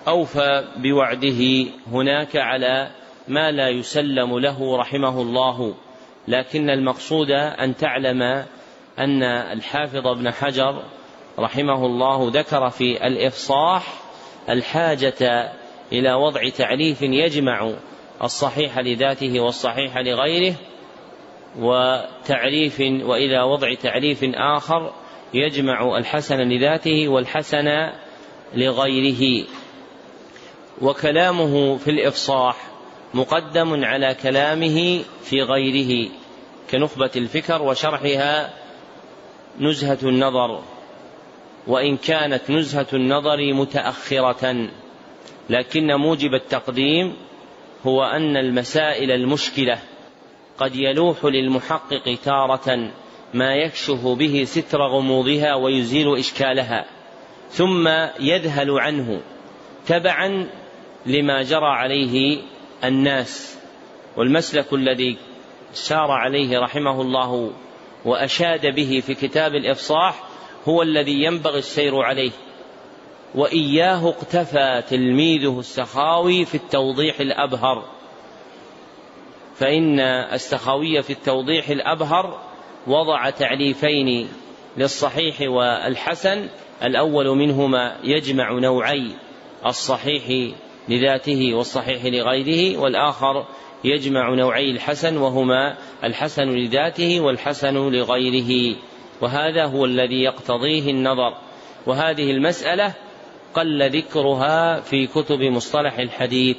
[0.09, 2.91] أوفى بوعده هناك على
[3.29, 5.75] ما لا يسلم له رحمه الله.
[6.29, 8.23] لكن المقصود أن تعلم
[8.99, 10.83] أن الحافظ ابن حجر
[11.39, 13.95] رحمه الله ذكر في الإفصاح
[14.49, 15.53] الحاجة
[15.93, 17.73] إلى وضع تعريف يجمع
[18.23, 20.55] الصحيح لذاته والصحيح لغيره
[21.59, 24.93] وتعريف وإلى وضع تعريف آخر
[25.35, 27.91] يجمع الحسن لذاته والحسن
[28.55, 29.47] لغيره.
[30.83, 32.57] وكلامه في الإفصاح
[33.15, 36.11] مقدم على كلامه في غيره
[36.71, 38.55] كنخبة الفكر وشرحها
[39.61, 40.63] نزهة النظر.
[41.67, 44.69] وإن كانت نزهة النظر متأخرة
[45.51, 47.17] لكن موجب التقديم
[47.87, 49.79] هو أن المسائل المشكلة
[50.59, 52.91] قد يلوح للمحقق تارة
[53.35, 56.87] ما يكشف به ستر غموضها ويزيل إشكالها
[57.51, 57.89] ثم
[58.21, 59.21] يذهل عنه
[59.87, 60.49] تبعا
[61.07, 62.43] لما جرى عليه
[62.85, 63.59] الناس.
[64.17, 65.17] والمسلك الذي
[65.73, 67.53] سار عليه رحمه الله
[68.05, 70.25] وأشاد به في كتاب الإفصاح
[70.69, 72.33] هو الذي ينبغي السير عليه.
[73.35, 78.00] وإياه اقتفى تلميذه السخاوي في التوضيح الأبهر.
[79.61, 80.01] فإن
[80.33, 82.41] السخاوي في التوضيح الأبهر
[82.87, 84.29] وضع تعريفين
[84.77, 86.49] للصحيح والحسن
[86.83, 89.11] الأول منهما يجمع نوعي
[89.67, 90.55] الصحيح
[90.89, 93.47] لذاته والصحيح لغيره والآخر
[93.85, 98.77] يجمع نوعي الحسن وهما الحسن لذاته والحسن لغيره.
[99.21, 101.37] وهذا هو الذي يقتضيه النظر.
[101.87, 102.95] وهذه المسألة
[103.55, 106.57] قل ذكرها في كتب مصطلح الحديث.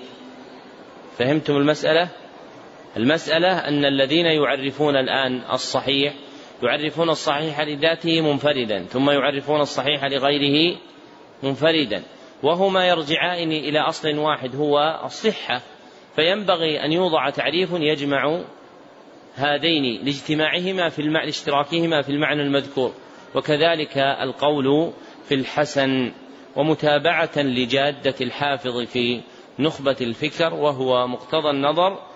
[1.18, 2.21] فهمتم المسألة؟
[2.98, 6.14] المسألة أن الذين يعرفون الآن الصحيح
[6.64, 10.78] يعرفون الصحيح لذاته منفردا ثم يعرفون الصحيح لغيره
[11.44, 12.04] منفردا.
[12.44, 15.62] وهما يرجعان إلى أصل واحد هو الصحة.
[16.16, 18.42] فينبغي أن يوضع تعريف يجمع
[19.36, 22.94] هذين لاجتماعهما في المعنى لاشتراكهما في المعنى المذكور.
[23.36, 24.92] وكذلك القول
[25.24, 26.12] في الحسن
[26.56, 29.22] ومتابعة لجادة الحافظ في
[29.60, 32.11] نخبة الفكر وهو مقتضى النظر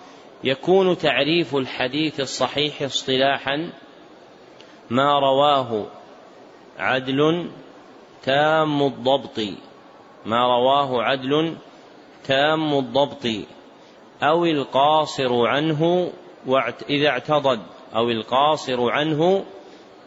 [0.46, 3.72] يكون تعريف الحديث الصحيح اصطلاحا
[4.90, 5.86] ما رواه
[6.78, 7.50] عدل
[8.22, 9.40] تام الضبط
[10.26, 11.56] ما رواه عدل
[12.24, 13.26] تام الضبط
[14.22, 16.12] أو القاصر عنه
[16.90, 17.60] إذا اعتضد
[17.94, 19.44] أو القاصر عنه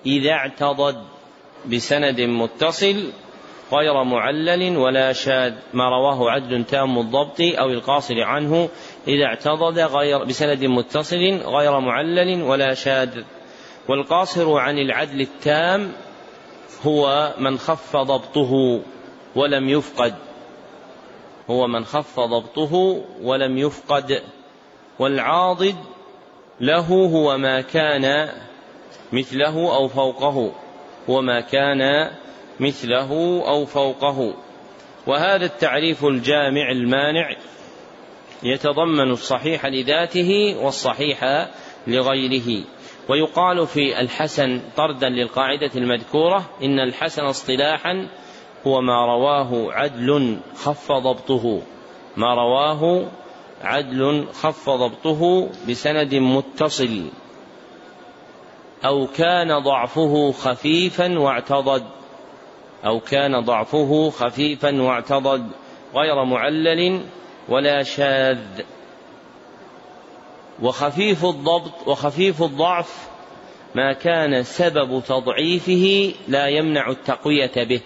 [0.06, 1.04] إذا اعتضد
[1.66, 3.12] بسند متصل
[3.74, 8.70] غير معلل ولا شاذ ما رواه عدل تام الضبط أو القاصر عنه
[9.08, 13.24] إذا اعتضد غير بسند متصل غير معلل ولا شاذ.
[13.88, 15.92] والقاصر عن العدل التام
[16.86, 18.82] هو من خف ضبطه
[19.36, 20.16] ولم يفقد.
[21.50, 24.22] هو من خف ضبطه ولم يفقد.
[25.00, 25.76] والعاضد
[26.62, 28.30] له هو ما كان
[29.14, 30.52] مثله أو فوقه.
[31.10, 32.12] هو ما كان
[32.60, 34.34] مثله أو فوقه.
[35.08, 37.36] وهذا التعريف الجامع المانع
[38.44, 41.48] يتضمن الصحيح لذاته والصحيح
[41.88, 42.64] لغيره.
[43.10, 48.08] ويقال في الحسن طردا للقاعدة المذكورة إن الحسن اصطلاحا
[48.68, 51.62] هو ما رواه عدل خف ضبطه.
[52.18, 53.08] ما رواه
[53.62, 57.10] عدل خف ضبطه بسند متصل.
[58.86, 61.84] أو كان ضعفه خفيفا واعتضد.
[62.86, 65.50] أو كان ضعفه خفيفا واعتضد.
[65.96, 67.02] غير معلل
[67.50, 68.40] ولا شاذ.
[70.62, 73.10] وخفيف الضبط وخفيف الضعف
[73.76, 77.82] ما كان سبب تضعيفه لا يمنع التقوية به.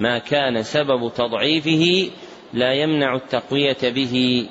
[0.00, 2.10] ما كان سبب تضعيفه
[2.52, 4.46] لا يمنع التقوية به.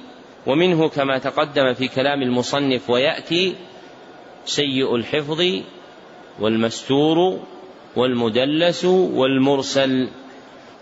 [0.48, 3.56] ومنه كما تقدم في كلام المصنف ويأتي
[4.46, 5.44] سيء الحفظ
[6.40, 7.40] والمستور
[7.96, 10.10] والمدلس والمرسل.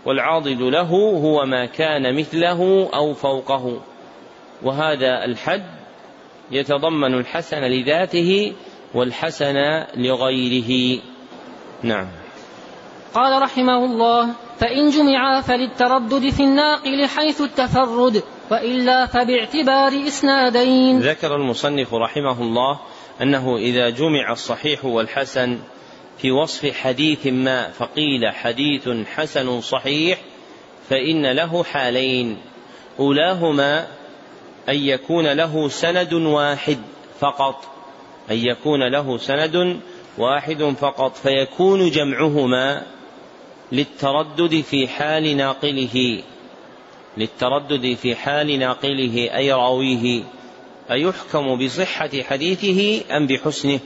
[0.04, 0.90] والعاضد له
[1.22, 3.80] هو ما كان مثله أو فوقه.
[4.62, 5.66] وهذا الحد
[6.50, 8.52] يتضمن الحسن لذاته
[8.94, 9.56] والحسن
[9.96, 11.00] لغيره.
[11.82, 12.06] نعم.
[13.14, 21.00] قال رحمه الله فإن جمعا فللتردد في الناقل حيث التفرد وإلا فباعتبار إسنادين.
[21.00, 22.78] ذكر المصنف رحمه الله
[23.22, 25.58] أنه إذا جمع الصحيح والحسن
[26.22, 30.18] في وصف حديث ما فقيل حديث حسن صحيح
[30.88, 32.38] فإن له حالين.
[32.98, 33.86] أولاهما
[34.68, 36.78] أن يكون له سند واحد
[37.20, 37.64] فقط
[38.30, 39.80] أن يكون له سند
[40.18, 42.82] واحد فقط فيكون جمعهما
[43.72, 46.22] للتردد في حال ناقله.
[47.16, 50.22] للتردد في حال ناقله أي رأويه؟
[50.90, 53.80] أيحكم بصحة حديثه أم بحسنه؟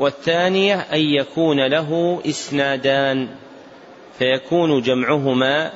[0.00, 3.28] والثانية أن يكون له إسنادان
[4.18, 5.72] فيكون جمعهما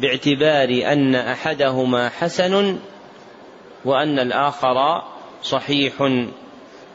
[0.00, 2.78] باعتبار أن أحدهما حسن
[3.84, 5.02] وأن الآخر
[5.42, 5.94] صحيح.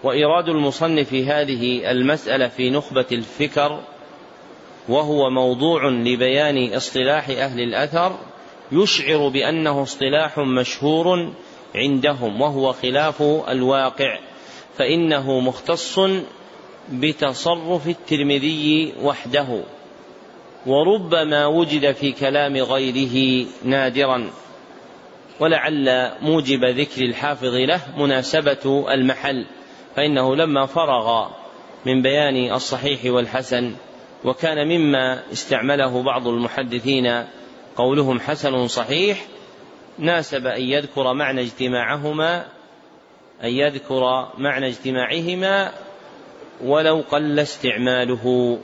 [0.04, 3.80] وإيراد المصنف هذه المسألة في نخبة الفكر
[4.90, 8.20] وهو موضوع لبيان اصطلاح أهل الأثر
[8.72, 11.34] يشعر بأنه اصطلاح مشهور
[11.76, 14.20] عندهم وهو خلاف الواقع
[14.78, 16.00] فإنه مختص
[16.92, 19.64] بتصرف الترمذي وحده
[20.66, 24.30] وربما وجد في كلام غيره نادرا
[25.40, 29.46] ولعل موجب ذكر الحافظ له مناسبة المحل
[29.96, 31.28] فإنه لما فرغ
[31.86, 33.76] من بيان الصحيح والحسن
[34.26, 37.24] وكان مما استعمله بعض المحدثين
[37.76, 39.26] قولهم حسن صحيح
[40.00, 42.46] ناسب أن يذكر معنى اجتماعهما
[43.44, 45.72] أن يذكر معنى اجتماعهما
[46.64, 48.58] ولو قل استعماله.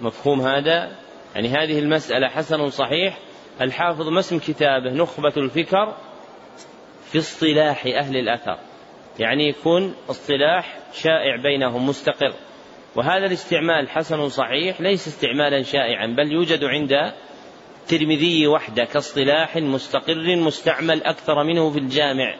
[0.00, 0.96] مفهوم هذا؟
[1.34, 3.18] يعني هذه المسألة حسن صحيح.
[3.60, 5.96] الحافظ ما اسم كتابه؟ نخبة الفكر
[7.04, 8.58] في اصطلاح أهل الأثر.
[9.18, 12.34] يعني يكون اصطلاح شائع بينهم مستقر.
[12.96, 17.12] وهذا الاستعمال حسن صحيح ليس استعمالا شائعا بل يوجد عند
[17.82, 22.36] الترمذي وحده كاصطلاح مستقر مستعمل أكثر منه في الجامع.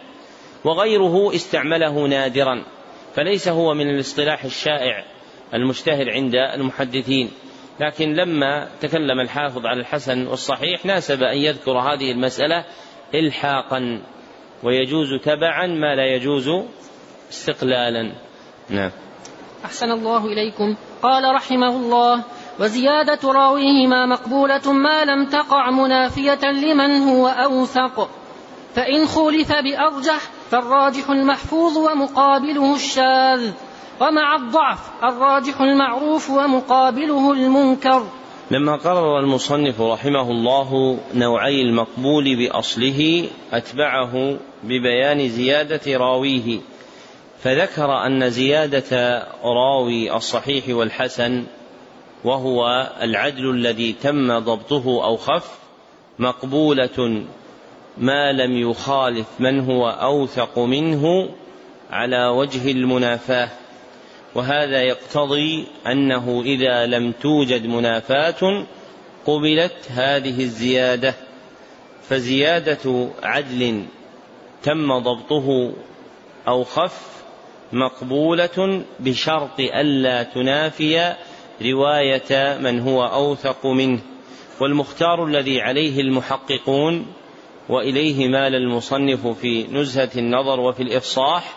[0.65, 2.65] وغيره استعمله نادرا.
[3.19, 5.05] فليس هو من الاصطلاح الشائع
[5.55, 7.31] المشتهر عند المحدثين.
[7.81, 12.65] لكن لما تكلم الحافظ على الحسن والصحيح ناسب أن يذكر هذه المسألة
[13.15, 14.03] إلحاقا
[14.63, 16.51] ويجوز تبعا ما لا يجوز
[17.31, 18.13] استقلالا.
[18.71, 18.91] نعم.
[19.65, 20.77] أحسن الله إليكم.
[21.03, 22.25] قال رحمه الله
[22.61, 28.11] وزيادة راويهما مقبولة ما لم تقع منافية لمن هو أوثق.
[28.75, 30.21] فإن خولف بأرجح
[30.51, 33.53] فالراجح المحفوظ ومقابله الشاذ
[34.01, 38.03] ومع الضعف الراجح المعروف ومقابله المنكر.
[38.51, 46.61] لما قرر المصنف رحمه الله نوعي المقبول بأصله أتبعه ببيان زيادة راويه
[47.43, 51.45] فذكر أن زيادة راوي الصحيح والحسن
[52.25, 55.59] وهو العدل الذي تم ضبطه أو خف
[56.19, 57.25] مقبولة
[58.01, 61.29] ما لم يخالف من هو أوثق منه
[61.91, 63.49] على وجه المنافاة.
[64.35, 68.67] وهذا يقتضي أنه إذا لم توجد منافاة
[69.27, 71.15] قبلت هذه الزيادة.
[72.09, 73.85] فزيادة عدل
[74.63, 75.73] تم ضبطه
[76.49, 77.09] أو خف
[77.73, 81.15] مقبولة بشرط ألا تنافي
[81.63, 84.01] رواية من هو أوثق منه.
[84.61, 87.07] والمختار الذي عليه المحققون
[87.69, 91.55] وإليه مال المصنف في نزهة النظر وفي الإفصاح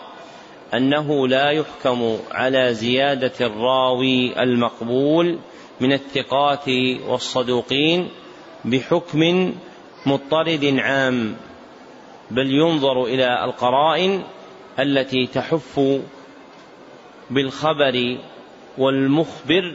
[0.74, 5.38] أنه لا يحكم على زيادة الراوي المقبول
[5.80, 6.68] من الثقات
[7.08, 8.08] والصدوقين
[8.64, 9.52] بحكم
[10.06, 11.36] مضطرد عام
[12.30, 14.22] بل ينظر إلى القرائن
[14.78, 15.80] التي تحف
[17.30, 18.18] بالخبر
[18.78, 19.74] والمخبر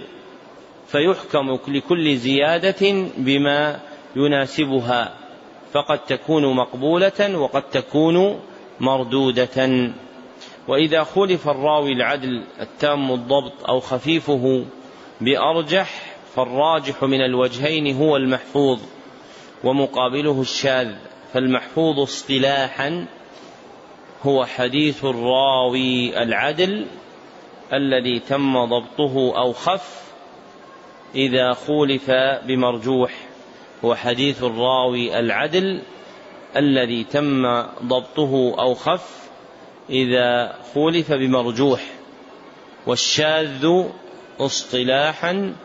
[0.88, 3.80] فيحكم لكل زيادة بما
[4.16, 5.27] يناسبها.
[5.78, 8.40] فقد تكون مقبولة وقد تكون
[8.80, 9.92] مردودة.
[10.68, 14.66] وإذا خلف الراوي العدل التام الضبط أو خفيفه
[15.22, 18.80] بأرجح فالراجح من الوجهين هو المحفوظ
[19.64, 20.92] ومقابله الشاذ
[21.34, 23.06] فالمحفوظ اصطلاحا
[24.24, 26.86] هو حديث الراوي العدل
[27.74, 30.12] الذي تم ضبطه أو خف
[31.16, 32.12] إذا خولف
[32.46, 33.27] بمرجوح.
[33.86, 35.82] هو حديث الراوي العدل
[36.56, 39.30] الذي تم ضبطه أو خف
[39.90, 41.82] إذا خولف بمرجوح
[42.88, 43.68] والشاذ
[44.40, 45.56] اصطلاحا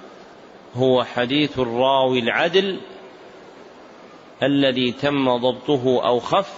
[0.74, 2.80] هو حديث الراوي العدل
[4.42, 6.52] الذي تم ضبطه أو خف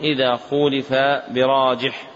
[0.00, 0.92] إذا خولف
[1.30, 2.08] براجح.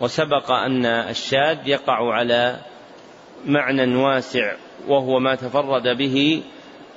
[0.00, 2.60] وسبق أن الشاذ يقع على
[3.44, 4.52] معنى واسع
[4.88, 6.42] وهو ما تفرد به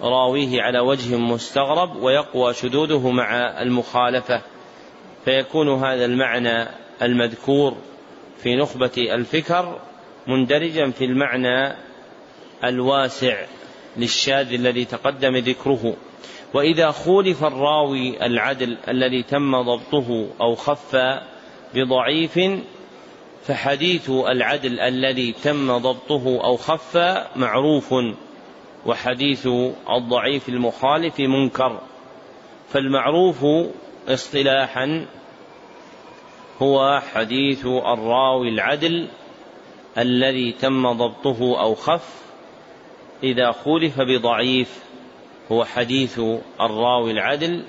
[0.01, 4.41] راويه على وجه مستغرب ويقوى شذوذه مع المخالفة.
[5.25, 6.67] فيكون هذا المعنى
[7.01, 7.77] المذكور
[8.43, 9.79] في نخبة الفكر
[10.27, 11.75] مندرجا في المعنى
[12.63, 13.45] الواسع
[13.97, 15.95] للشاذ الذي تقدم ذكره.
[16.53, 20.95] وإذا خولف الراوي العدل الذي تم ضبطه أو خف
[21.75, 22.39] بضعيف
[23.43, 26.97] فحديث العدل الذي تم ضبطه أو خف
[27.35, 27.95] معروف
[28.85, 29.47] وحديث
[29.89, 31.79] الضعيف المخالف منكر.
[32.69, 33.45] فالمعروف
[34.07, 35.05] اصطلاحا
[36.61, 39.07] هو حديث الراوي العدل
[39.97, 42.21] الذي تم ضبطه أو خف
[43.23, 44.79] إذا خولف بضعيف.
[45.51, 46.19] هو حديث
[46.61, 47.63] الراوي العدل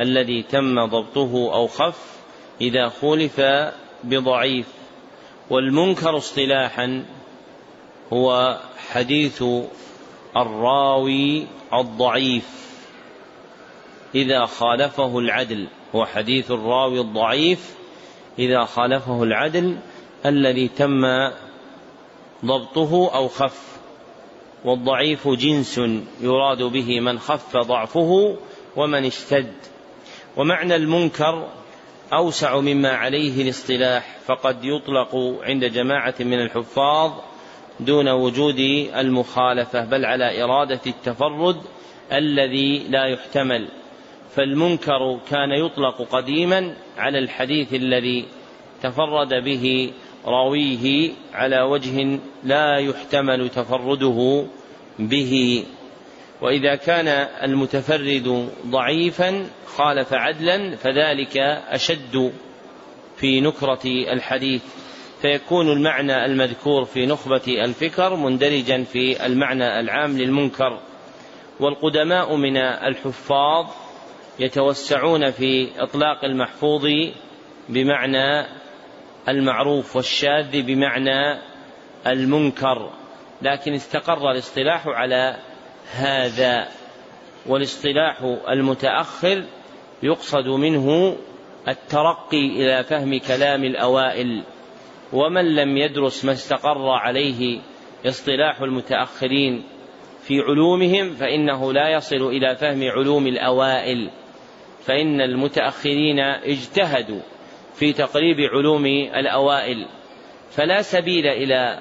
[0.00, 2.20] الذي تم ضبطه أو خف
[2.60, 3.40] إذا خولف
[4.04, 4.79] بضعيف.
[5.50, 7.04] والمنكر اصطلاحا
[8.12, 8.58] هو
[8.92, 9.44] حديث
[10.36, 12.48] الراوي الضعيف.
[14.14, 17.74] إذا خالفه العدل هو حديث الراوي الضعيف.
[18.38, 19.78] إذا خالفه العدل
[20.26, 21.30] الذي تم
[22.44, 23.78] ضبطه أو خف
[24.64, 25.80] والضعيف جنس
[26.20, 28.36] يراد به من خف ضعفه
[28.76, 29.54] ومن اشتد.
[30.36, 31.48] ومعنى المنكر
[32.12, 37.12] أوسع مما عليه الاصطلاح فقد يطلق عند جماعة من الحفاظ
[37.80, 38.58] دون وجود
[38.96, 41.56] المخالفة بل على إرادة التفرد
[42.12, 43.68] الذي لا يحتمل.
[44.36, 48.24] فالمنكر كان يطلق قديما على الحديث الذي
[48.82, 49.92] تفرد به
[50.26, 54.46] راويه على وجه لا يحتمل تفرده
[54.98, 55.64] به.
[56.42, 57.08] وإذا كان
[57.42, 61.36] المتفرد ضعيفا خالف عدلا فذلك
[61.68, 62.32] أشد
[63.16, 64.62] في نكرة الحديث.
[65.22, 70.80] فيكون المعنى المذكور في نخبة الفكر مندرجا في المعنى العام للمنكر.
[71.60, 73.66] والقدماء من الحفاظ
[74.38, 76.86] يتوسعون في إطلاق المحفوظ
[77.68, 78.46] بمعنى
[79.28, 81.40] المعروف والشاذ بمعنى
[82.06, 82.90] المنكر.
[83.42, 85.36] لكن استقر الاصطلاح على
[85.92, 86.68] هذا
[87.46, 89.44] والاصطلاح المتأخر
[90.02, 91.16] يقصد منه
[91.68, 94.42] الترقي إلى فهم كلام الأوائل
[95.12, 97.60] ومن لم يدرس ما استقر عليه
[98.06, 99.64] اصطلاح المتأخرين
[100.22, 104.10] في علومهم فإنه لا يصل إلى فهم علوم الأوائل
[104.86, 107.20] فإن المتأخرين اجتهدوا
[107.74, 109.86] في تقريب علوم الأوائل
[110.50, 111.78] فلا سبيل إلى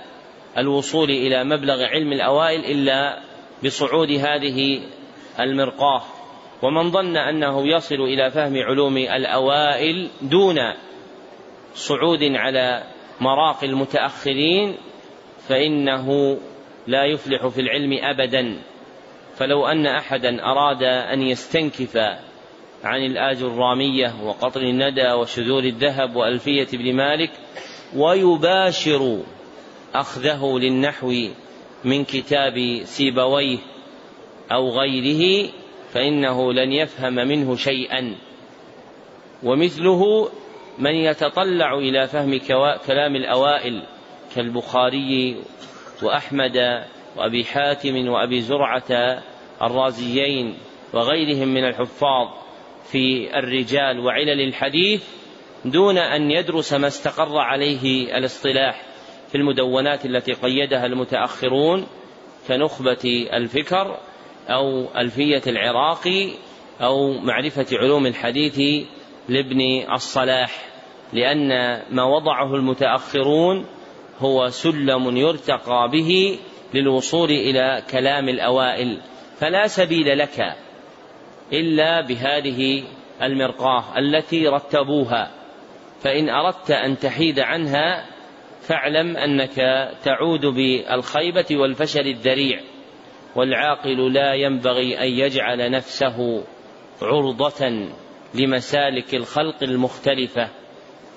[0.58, 3.20] الوصول إلى مبلغ علم الأوائل إلا
[3.66, 4.82] بصعود هذه
[5.40, 6.02] المرقاة.
[6.62, 10.58] ومن ظن أنه يصل إلى فهم علوم الأوائل دون
[11.74, 12.84] صعود على
[13.22, 14.78] مراقي المتأخرين
[15.48, 16.38] فإنه
[16.88, 18.62] لا يفلح في العلم ابدا.
[19.36, 21.98] فلو أن احدا أراد أن يستنكف
[22.84, 27.32] عن الآج الرامية وقطر الندى وشذور الذهب وألفية ابن مالك
[27.96, 29.20] ويباشر
[29.94, 31.14] أخذه للنحو
[31.86, 33.58] من كتاب سيبويه
[34.52, 35.50] أو غيره
[35.94, 38.16] فإنه لن يفهم منه شيئا.
[39.44, 40.30] ومثله
[40.80, 42.40] من يتطلع إلى فهم
[42.88, 43.84] كلام الأوائل
[44.36, 45.36] كالبخاري
[46.04, 46.86] وأحمد
[47.18, 49.22] وأبي حاتم وأبي زرعة
[49.62, 50.58] الرازيين
[50.94, 52.28] وغيرهم من الحفاظ
[52.92, 55.04] في الرجال وعلل الحديث
[55.66, 58.89] دون أن يدرس ما استقر عليه الاصطلاح.
[59.32, 61.88] في المدونات التي قيدها المتأخرون
[62.48, 63.98] كنخبة الفكر
[64.50, 66.32] أو ألفية العراقي
[66.82, 68.86] أو معرفة علوم الحديث
[69.30, 70.66] لابن الصلاح
[71.14, 71.50] لأن
[71.92, 73.66] ما وضعه المتأخرون
[74.20, 76.40] هو سلم يرتقى به
[76.74, 79.02] للوصول إلى كلام الأوائل.
[79.40, 80.56] فلا سبيل لك
[81.54, 82.84] إلا بهذه
[83.22, 85.32] المرقاة التي رتبوها
[86.02, 88.06] فإن أردت أن تحيد عنها
[88.70, 89.56] فاعلم أنك
[90.04, 92.60] تعود بالخيبة والفشل الذريع
[93.36, 96.44] والعاقل لا ينبغي أن يجعل نفسه
[97.02, 97.88] عرضة
[98.36, 100.50] لمسالك الخلق المختلفة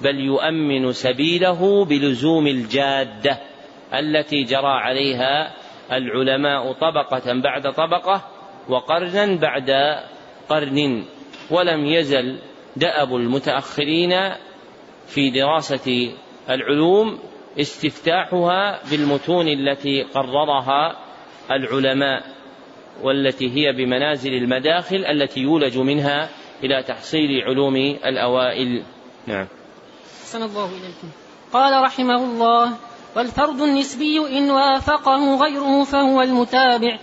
[0.00, 3.38] بل يؤمن سبيله بلزوم الجادة
[3.94, 5.54] التي جرى عليها
[5.92, 8.24] العلماء طبقة بعد طبقة
[8.68, 9.70] وقرنا بعد
[10.48, 11.04] قرن
[11.50, 12.38] ولم يزل
[12.76, 14.12] دأب المتأخرين
[15.06, 16.12] في دراسة
[16.50, 20.98] العلوم استفتاحها بالمتون التي قررها
[21.50, 22.22] العلماء
[23.02, 26.28] والتي هي بمنازل المداخل التي يولج منها
[26.64, 28.82] إلى تحصيل علوم الأوائل.
[29.26, 29.46] نعم.
[30.46, 31.08] الله إليكم.
[31.52, 32.76] قال رحمه الله
[33.16, 36.98] والفرد النسبي إن وافقه غيره فهو المتابع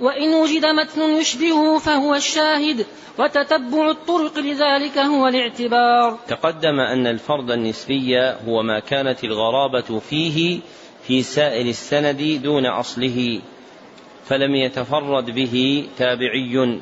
[0.00, 2.86] وإن وجد متن يشبهه فهو الشاهد
[3.18, 6.18] وتتبع الطرق لذلك هو الاعتبار.
[6.28, 10.60] تقدم أن الفرد النسبي هو ما كانت الغرابة فيه
[11.06, 13.40] في سائر السند دون أصله
[14.24, 16.80] فلم يتفرد به تابعي.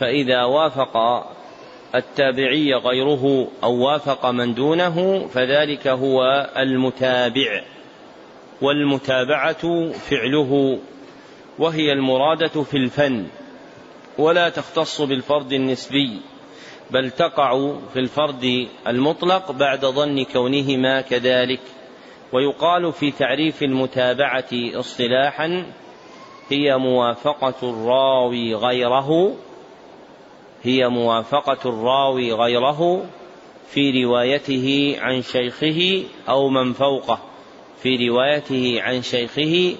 [0.00, 0.96] فإذا وافق
[1.94, 7.62] التابعي غيره أو وافق من دونه فذلك هو المتابع.
[8.62, 10.78] والمتابعة فعله
[11.58, 13.26] وهي المرادة في الفن.
[14.18, 16.20] ولا تختص بالفرد النسبي
[16.90, 21.60] بل تقع في الفرد المطلق بعد ظن كونهما كذلك.
[22.32, 25.66] ويقال في تعريف المتابعة اصطلاحا
[26.48, 29.36] هي موافقة الراوي غيره
[30.62, 33.06] هي موافقة الراوي غيره
[33.70, 37.18] في روايته عن شيخه أو من فوقه
[37.82, 39.76] في روايته عن شيخه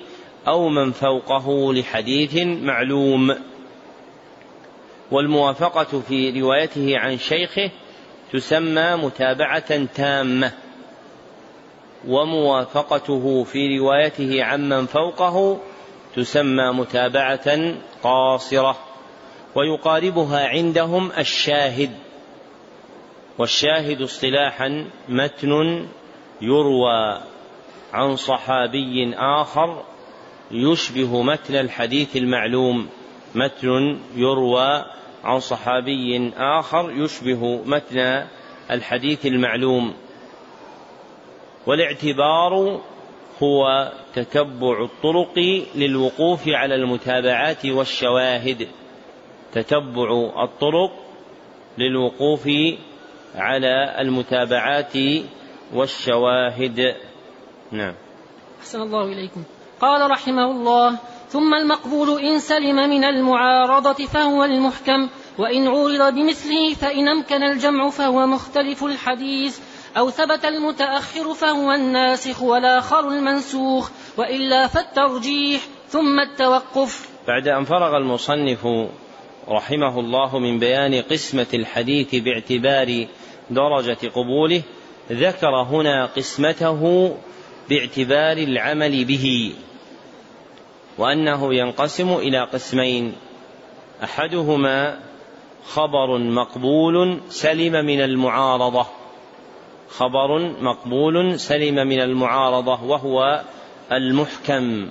[0.48, 3.34] أو من فوقه لحديث معلوم.
[5.10, 7.70] والموافقة في روايته عن شيخه
[8.32, 10.52] تسمى متابعة تامة.
[12.08, 15.60] وموافقته في روايته عمن فوقه
[16.16, 18.89] تسمى متابعة قاصرة.
[19.54, 21.90] ويقاربها عندهم الشاهد.
[23.38, 25.86] والشاهد اصطلاحا متن
[26.42, 27.20] يروى
[27.92, 29.82] عن صحابي آخر
[30.50, 32.88] يشبه متن الحديث المعلوم.
[33.34, 34.84] متن يروى
[35.24, 38.24] عن صحابي آخر يشبه متن
[38.70, 39.94] الحديث المعلوم.
[41.66, 42.80] والاعتبار
[43.42, 45.38] هو تتبع الطرق
[45.74, 48.68] للوقوف على المتابعات والشواهد.
[49.52, 50.90] تتبع الطرق
[51.78, 52.48] للوقوف
[53.34, 54.92] على المتابعات
[55.74, 56.96] والشواهد.
[57.72, 57.94] نعم.
[58.60, 59.42] أحسن الله إليكم.
[59.80, 60.98] قال رحمه الله
[61.28, 68.26] ثم المقبول إن سلم من المعارضة فهو المحكم وإن عورض بمثله فإن أمكن الجمع فهو
[68.26, 69.58] مختلف الحديث
[69.96, 77.08] أو ثبت المتأخر فهو الناسخ والآخر المنسوخ وإلا فالترجيح ثم التوقف.
[77.28, 78.66] بعد أن فرغ المصنف
[79.48, 83.06] رحمه الله من بيان قسمة الحديث باعتبار
[83.50, 84.62] درجة قبوله
[85.12, 87.12] ذكر هنا قسمته
[87.68, 89.52] باعتبار العمل به
[90.98, 93.12] وأنه ينقسم إلى قسمين
[94.04, 94.98] أحدهما
[95.64, 98.86] خبر مقبول سلم من المعارضة
[99.88, 103.42] خبر مقبول سلم من المعارضة وهو
[103.92, 104.88] المحكم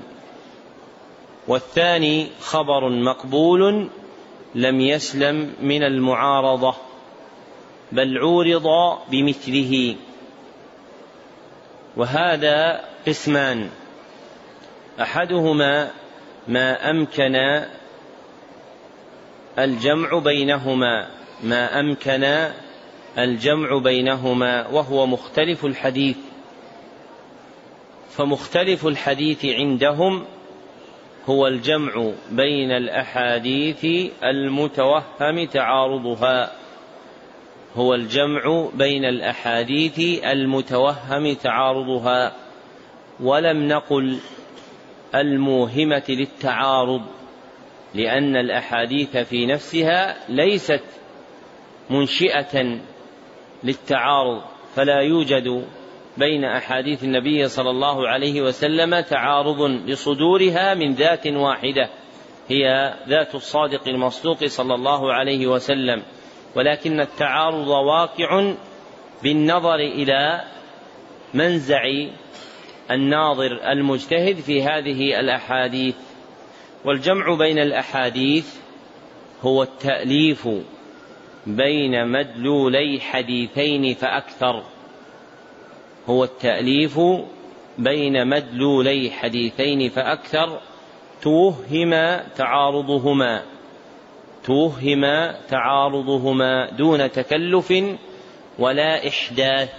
[1.47, 3.89] والثاني خبر مقبول
[4.55, 6.75] لم يسلم من المعارضة
[7.91, 9.95] بل عورض بمثله.
[11.97, 13.69] وهذا قسمان.
[15.01, 15.91] أحدهما
[16.47, 17.65] ما أمكن
[19.59, 21.07] الجمع بينهما
[21.43, 22.49] ما أمكن
[23.17, 26.17] الجمع بينهما وهو مختلف الحديث.
[28.09, 30.25] فمختلف الحديث عندهم
[31.25, 33.85] هو الجمع بين الأحاديث
[34.23, 36.51] المتوهم تعارضها.
[37.75, 42.33] هو الجمع بين الأحاديث المتوهم تعارضها.
[43.19, 44.19] ولم نقل
[45.15, 47.01] الموهمة للتعارض
[47.93, 50.83] لأن الأحاديث في نفسها ليست
[51.89, 52.79] منشئة
[53.63, 54.41] للتعارض
[54.75, 55.65] فلا يوجد
[56.19, 61.89] بين أحاديث النبي صلى الله عليه وسلم تعارض لصدورها من ذات واحدة
[62.49, 66.03] هي ذات الصادق المصدوق صلى الله عليه وسلم.
[66.55, 68.53] ولكن التعارض واقع
[69.23, 70.41] بالنظر إلى
[71.33, 71.81] منزع
[72.91, 75.95] الناظر المجتهد في هذه الأحاديث.
[76.85, 78.55] والجمع بين الأحاديث
[79.41, 80.49] هو التأليف
[81.47, 84.63] بين مدلولي حديثين فأكثر.
[86.09, 86.99] هو التأليف
[87.77, 90.59] بين مدلولي حديثين فأكثر
[91.21, 93.43] توهم تعارضهما
[94.43, 97.73] توهم تعارضهما دون تكلف
[98.59, 99.69] ولا إحداث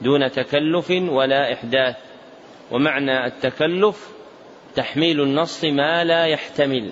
[0.00, 1.96] دون تكلف ولا إحداث.
[2.70, 4.08] ومعنى التكلف
[4.74, 6.90] تحميل النص ما لا يحتمل.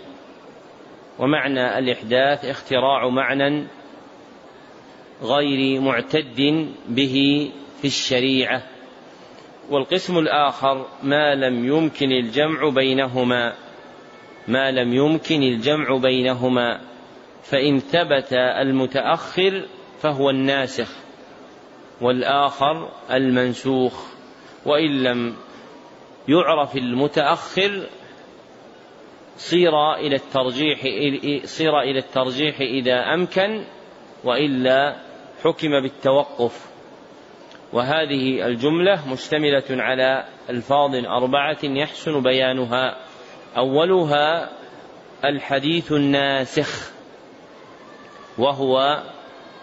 [1.18, 3.66] ومعنى الإحداث اختراع معنى
[5.22, 7.50] غير معتد به
[7.80, 8.62] في الشريعة
[9.70, 13.54] والقسم الآخر ما لم يمكن الجمع بينهما
[14.48, 16.80] ما لم يمكن الجمع بينهما
[17.42, 19.66] فإن ثبت المتأخر
[20.00, 20.88] فهو الناسخ
[22.00, 24.04] والآخر المنسوخ
[24.66, 25.36] وإن لم
[26.28, 27.86] يعرف المتأخر
[29.36, 30.78] صير إلى الترجيح
[31.44, 33.64] صير إلى الترجيح إذا أمكن
[34.24, 34.96] وإلا
[35.44, 36.75] حكم بالتوقف.
[37.76, 42.96] وهذه الجملة مشتملة على ألفاظ أربعة يحسن بيانها.
[43.56, 44.50] أولها
[45.24, 46.92] الحديث الناسخ
[48.38, 49.02] وهو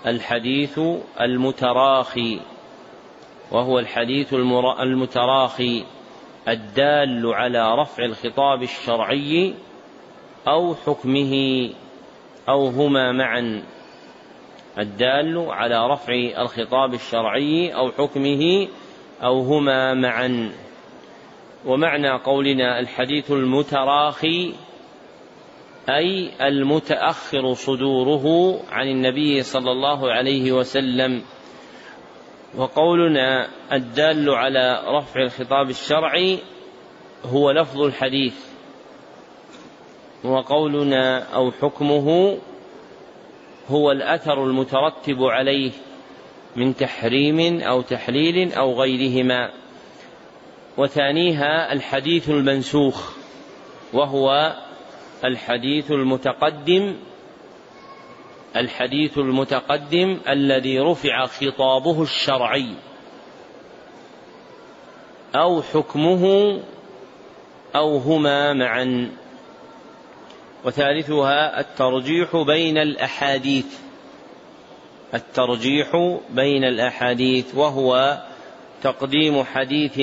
[0.05, 0.79] الحديث
[1.21, 2.39] المتراخي
[3.51, 4.33] وهو الحديث
[4.79, 5.85] المتراخي
[6.47, 9.53] الدال على رفع الخطاب الشرعي
[10.47, 11.69] أو حكمه
[12.49, 13.63] أو هما معا.
[14.77, 18.67] الدال على رفع الخطاب الشرعي أو حكمه
[19.23, 20.51] أو هما معا.
[21.65, 24.53] ومعنى قولنا الحديث المتراخي
[25.89, 31.21] أي المتأخر صدوره عن النبي صلى الله عليه وسلم.
[32.57, 36.39] وقولنا الدال على رفع الخطاب الشرعي
[37.25, 38.35] هو لفظ الحديث.
[40.23, 42.37] وقولنا أو حكمه
[43.69, 45.71] هو الأثر المترتب عليه
[46.55, 49.51] من تحريم أو تحليل أو غيرهما.
[50.77, 53.13] وثانيها الحديث المنسوخ
[53.93, 54.55] وهو
[55.25, 56.95] الحديث المتقدم
[58.55, 62.69] الحديث المتقدم الذي رفع خطابه الشرعي
[65.35, 66.59] أو حكمه
[67.75, 69.11] أو هما معا.
[70.65, 73.65] وثالثها الترجيح بين الأحاديث.
[75.13, 78.21] الترجيح بين الأحاديث وهو
[78.83, 80.01] تقديم حديث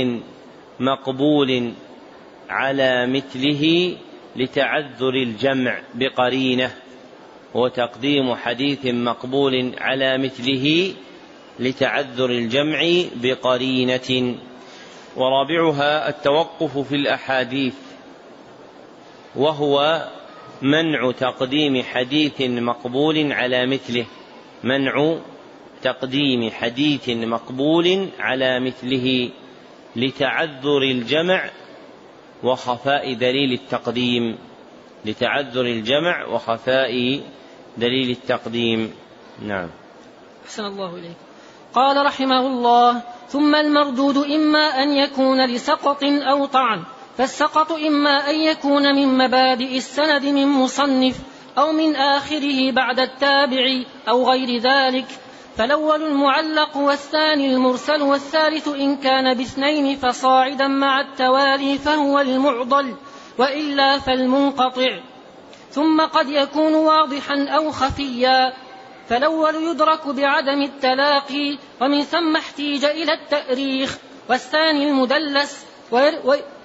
[0.81, 1.73] مقبول
[2.51, 3.97] على مثله
[4.37, 6.71] لتعذر الجمع بقرينة
[7.55, 10.95] وتقديم حديث مقبول على مثله
[11.59, 14.37] لتعذر الجمع بقرينة.
[15.17, 17.75] ورابعها التوقف في الأحاديث
[19.37, 20.05] وهو
[20.63, 24.07] منع تقديم حديث مقبول على مثله.
[24.65, 25.19] منع
[25.83, 29.31] تقديم حديث مقبول على مثله
[29.97, 31.51] لتعذر الجمع
[32.43, 34.39] وخفاء دليل التقديم.
[35.05, 37.21] لتعذر الجمع وخفاء
[37.77, 38.93] دليل التقديم.
[39.43, 39.69] نعم.
[40.45, 41.17] أحسن الله إليك.
[41.75, 46.85] قال رحمه الله ثم المردود إما أن يكون لسقط أو طعن.
[47.21, 51.17] فالسقط إما أن يكون من مبادئ السند من مصنف
[51.59, 55.07] أو من آخره بعد التابع أو غير ذلك.
[55.57, 62.97] فالأول المعلق والثاني المرسل والثالث إن كان باثنين فصاعدا مع التوالي فهو المعضل
[63.39, 65.01] وإلا فالمنقطع.
[65.71, 68.53] ثم قد يكون واضحا أو خفيا.
[69.09, 73.99] فالأول يدرك بعدم التلاقي ومن ثم احتيج إلى التأريخ.
[74.29, 75.71] والثاني المدلس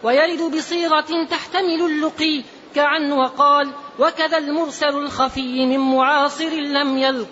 [0.05, 2.43] ويرد بصيغة تحتمل اللقي
[2.75, 7.29] كعن وقال وكذا المرسل الخفي من معاصر لم يلق.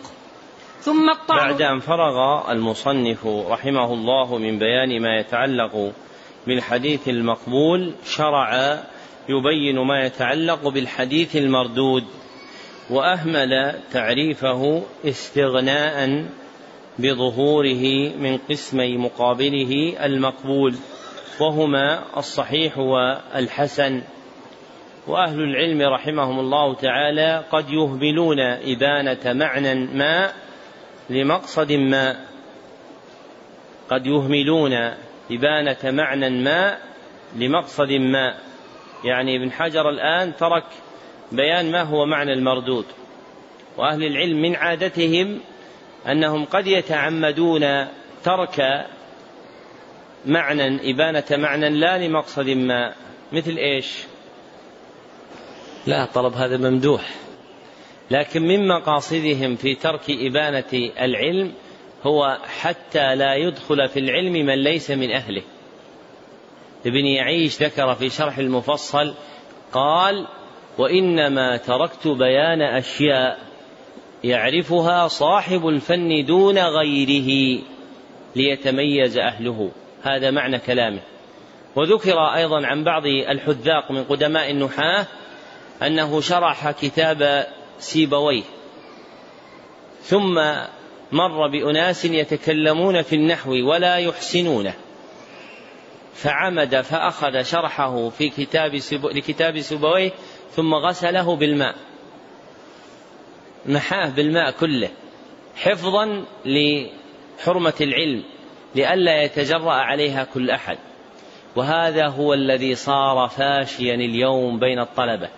[0.82, 1.38] ثم الطعن.
[1.38, 5.94] بعد أن فرغ المصنف رحمه الله من بيان ما يتعلق
[6.48, 8.80] بالحديث المقبول شرع
[9.30, 12.04] يبين ما يتعلق بالحديث المردود
[12.90, 16.26] وأهمل تعريفه استغناء
[17.00, 20.76] بظهوره من قسمي مقابله المقبول.
[21.42, 24.02] وهما الصحيح والحسن.
[25.08, 30.32] وأهل العلم رحمهم الله تعالى قد يهملون إبانة معنى ما
[31.10, 32.16] لمقصد ما.
[33.90, 34.74] قد يهملون
[35.32, 36.78] إبانة معنى ما
[37.36, 38.36] لمقصد ما.
[39.04, 40.66] يعني ابن حجر الآن ترك
[41.32, 42.86] بيان ما هو معنى المردود.
[43.78, 45.40] وأهل العلم من عادتهم
[46.08, 47.88] أنهم قد يتعمدون
[48.24, 48.86] ترك
[50.26, 52.94] معنى إبانة معنى لا لمقصد ما.
[53.32, 53.98] مثل إيش؟
[55.88, 57.10] لا طلب هذا ممدوح.
[58.12, 61.54] لكن من مقاصدهم في ترك إبانة العلم
[62.04, 65.42] هو حتى لا يدخل في العلم من ليس من أهله.
[66.86, 69.14] ابن يعيش ذكر في شرح المفصل
[69.72, 70.28] قال
[70.78, 73.40] وإنما تركت بيان أشياء
[74.24, 77.62] يعرفها صاحب الفن دون غيره
[78.36, 79.72] ليتميز أهله.
[80.04, 81.02] هذا معنى كلامه.
[81.76, 85.08] وذكر أيضا عن بعض الحذاق من قدماء النحاة
[85.82, 87.48] أنه شرح كتاب
[87.80, 88.44] سيبويه
[90.02, 90.36] ثم
[91.12, 94.74] مر بأناس يتكلمون في النحو ولا يحسنونه
[96.14, 100.12] فعمد فأخذ شرحه في كتاب لكتاب سبويه
[100.52, 101.76] ثم غسله بالماء
[103.66, 104.90] محاه بالماء كله
[105.56, 108.24] حفظا لحرمة العلم.
[108.76, 110.78] لئلا يتجرأ عليها كل أحد.
[111.56, 115.30] وهذا هو الذي صار فاشيا اليوم بين الطلبة.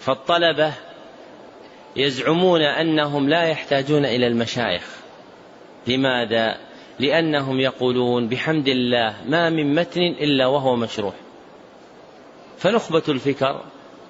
[0.00, 0.72] فالطلبة
[1.96, 4.96] يزعمون أنهم لا يحتاجون إلى المشايخ.
[5.86, 6.56] لماذا؟
[6.98, 11.14] لأنهم يقولون بحمد الله ما من متن إلا وهو مشروح.
[12.58, 13.62] فنخبة الفكر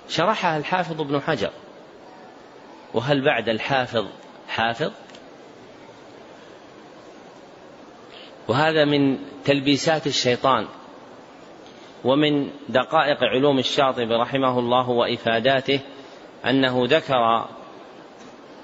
[0.09, 1.51] شرحها الحافظ ابن حجر.
[2.95, 4.07] وهل بعد الحافظ
[4.49, 4.91] حافظ؟
[8.49, 10.67] وهذا من تلبيسات الشيطان
[12.05, 15.81] ومن دقائق علوم الشاطبي رحمه الله وإفاداته
[16.45, 17.47] أنه ذكر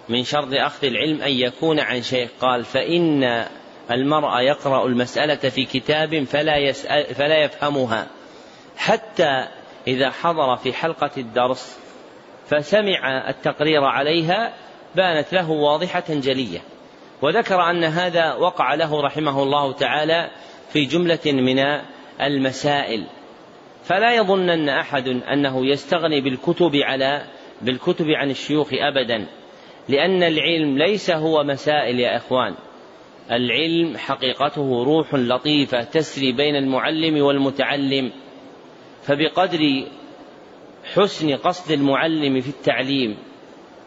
[0.08, 3.46] من شرط أخذ العلم أن يكون عن شيخ قال فإن
[3.90, 8.06] المرء يقرأ المسألة في كتاب فلا, يسأل فلا يفهمها.
[8.76, 9.48] حتى
[9.86, 11.78] إذا حضر في حلقة الدرس
[12.46, 14.54] فسمع التقرير عليها
[14.96, 16.60] بانت له واضحة جلية.
[17.22, 20.30] وذكر أن هذا وقع له رحمه الله تعالى
[20.72, 21.58] في جملة من
[22.20, 23.04] المسائل.
[23.84, 27.26] فلا يظنن أحد أنه يستغني بالكتب على
[27.62, 29.26] بالكتب عن الشيوخ أبدا
[29.88, 32.54] لأن العلم ليس هو مسائل يا إخوان.
[33.30, 38.12] العلم حقيقته روح لطيفة تسري بين المعلم والمتعلم.
[39.02, 39.86] فبقدر
[40.94, 43.16] حسن قصد المعلم في التعليم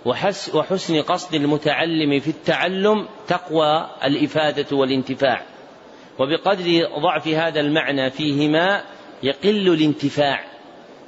[0.06, 5.42] وحسن قصد المتعلم في التعلم تقوى الإفادة والانتفاع.
[6.20, 8.84] وبقدر ضعف هذا المعنى فيهما
[9.24, 10.44] يقل الانتفاع.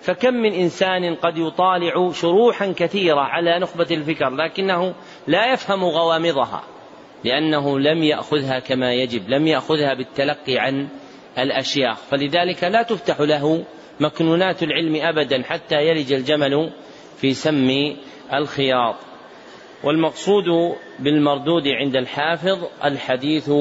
[0.01, 4.93] فكم من إنسان قد يطالع شروحا كثيرة على نخبة الفكر لكنه
[5.27, 6.63] لا يفهم غوامضها
[7.23, 10.87] لأنه لم يأخذها كما يجب لم يأخذها بالتلقي عن
[11.37, 11.97] الأشياخ.
[11.97, 13.65] فلذلك لا تفتح له
[13.99, 16.71] مكنونات العلم أبدا حتى يلج الجمل
[17.17, 17.95] في سم
[18.33, 18.95] الخياط.
[19.83, 23.51] والمقصود بالمردود عند الحافظ الحديث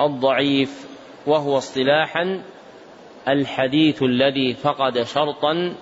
[0.00, 0.86] الضعيف
[1.26, 2.42] وهو اصطلاحا
[3.28, 5.74] الحديث الذي فقد شرطا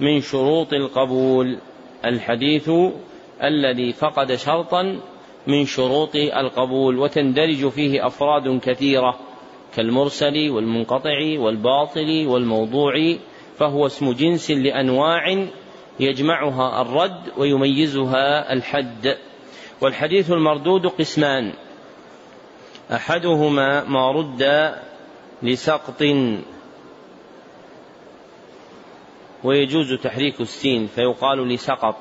[0.00, 1.58] من شروط القبول
[2.04, 2.70] الحديث
[3.42, 5.00] الذي فقد شرطا
[5.46, 9.18] من شروط القبول وتندرج فيه أفراد كثيرة
[9.76, 13.16] كالمرسل والمنقطع والباطل والموضوع
[13.56, 15.46] فهو اسم جنس لأنواع
[16.00, 19.16] يجمعها الرد ويميزها الحد.
[19.80, 21.52] والحديث المردود قسمان.
[22.92, 24.74] أحدهما ما رد
[25.42, 26.02] لسقط.
[29.44, 31.96] ويجوز تحريك السين فيقال لسقط.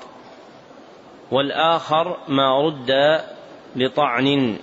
[1.31, 3.21] والآخر ما رد
[3.75, 4.57] لطعن.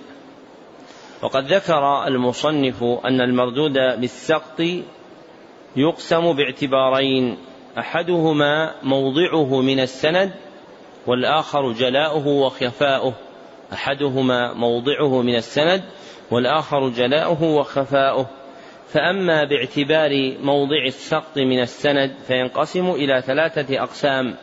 [1.21, 4.61] وقد ذكر المصنف أن المردود بالسقط
[5.75, 7.37] يقسم باعتبارين.
[7.77, 10.31] أحدهما موضعه من السند
[11.07, 13.13] والآخر جلاؤه وخفاؤه.
[13.73, 15.83] أحدهما موضعه من السند
[16.31, 18.27] والآخر جلاؤه وخفاؤه.
[18.87, 24.35] فأما باعتبار موضع السقط من السند فينقسم إلى ثلاثة أقسام.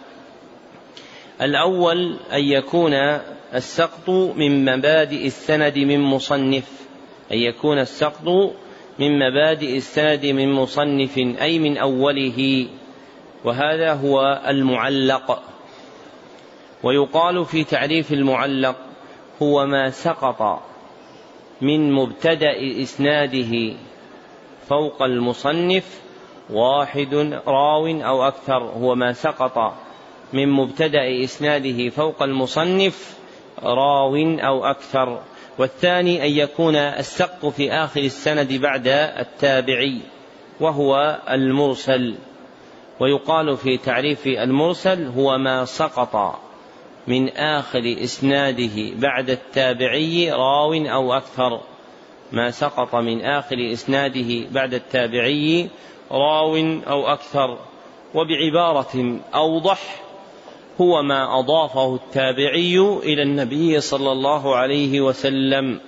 [1.42, 2.94] الأول أن يكون
[3.54, 6.70] السقط من مبادئ السند من مصنف.
[7.32, 8.28] أن يكون السقط
[8.98, 12.68] من مبادئ السند من مصنف أي من أوله.
[13.44, 15.42] وهذا هو المعلق.
[16.82, 18.76] ويقال في تعريف المعلق
[19.42, 20.62] هو ما سقط
[21.60, 23.74] من مبتدأ إسناده
[24.68, 26.00] فوق المصنف
[26.50, 29.74] واحد راو أو أكثر هو ما سقط
[30.32, 33.18] من مبتدأ إسناده فوق المصنف
[33.62, 35.20] راو أو أكثر.
[35.58, 40.00] والثاني أن يكون السقط في آخر السند بعد التابعي
[40.60, 42.14] وهو المرسل.
[43.00, 46.38] ويقال في تعريف المرسل هو ما سقط
[47.06, 51.60] من آخر إسناده بعد التابعي راو أو أكثر.
[52.32, 55.68] ما سقط من آخر إسناده بعد التابعي
[56.10, 57.58] راو أو أكثر.
[58.14, 60.02] وبعبارة أوضح
[60.80, 65.80] هو ما أضافه التابعي إلى النبي صلى الله عليه وسلم.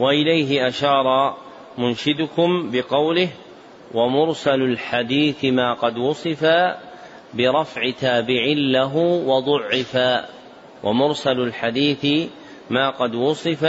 [0.00, 1.36] وإليه أشار
[1.78, 3.28] منشدكم بقوله
[3.94, 6.46] ومرسل الحديث ما قد وصف
[7.34, 10.28] برفع تابع له وضعفا
[10.82, 12.28] ومرسل الحديث
[12.70, 13.64] ما قد وصف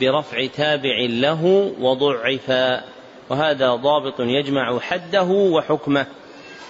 [0.00, 2.84] برفع تابع له وضعفا
[3.30, 6.06] وهذا ضابط يجمع حده وحكمه.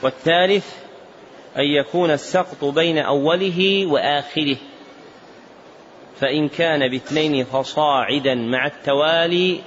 [0.02, 0.76] والثالث
[1.56, 4.56] أن يكون السقط بين أوله وآخره.
[6.20, 9.60] فإن كان باثنين فصاعدا مع التوالي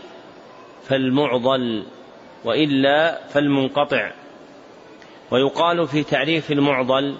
[0.87, 1.85] فالمعضل.
[2.45, 4.11] وإلا فالمنقطع.
[5.31, 7.15] ويقال في تعريف المعضل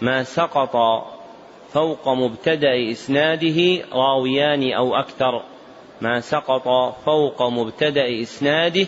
[0.00, 0.76] ما سقط
[1.72, 5.42] فوق مبتدأ إسناده راويان أو أكثر.
[6.00, 8.86] ما سقط فوق مبتدأ إسناده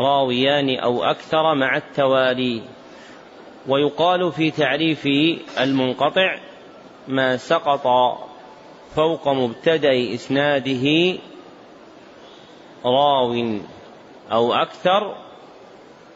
[0.00, 2.62] راويان أو أكثر مع التوالي.
[3.68, 5.08] ويقال في تعريف
[5.60, 6.38] المنقطع
[7.08, 7.86] ما سقط
[8.94, 11.18] فوق مبتدأ إسناده
[12.84, 13.58] راو.
[14.32, 15.16] أو أكثر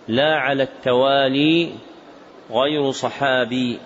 [0.08, 1.72] لا على التوالي
[2.50, 3.78] غير صحابي.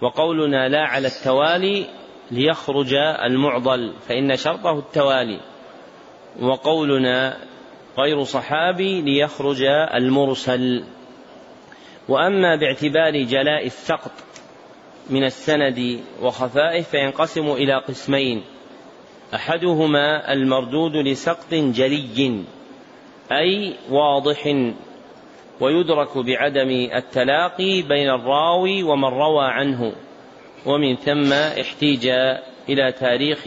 [0.00, 1.86] وقولنا لا على التوالي
[2.30, 2.94] ليخرج
[3.24, 5.40] المعضل فإن شرطه التوالي.
[6.40, 7.36] وقولنا
[7.98, 9.62] غير صحابي ليخرج
[9.94, 10.84] المرسل.
[12.08, 14.12] وأما باعتبار جلاء السقط
[15.10, 18.42] من السند وخفائه فينقسم إلى قسمين.
[19.34, 22.44] أحدهما المردود لسقط جلي.
[23.32, 24.54] أي واضح
[25.60, 29.92] ويدرك بعدم التلاقي بين الراوي ومن روى عنه.
[30.66, 32.08] ومن ثم احتيج
[32.68, 33.44] إلى تاريخ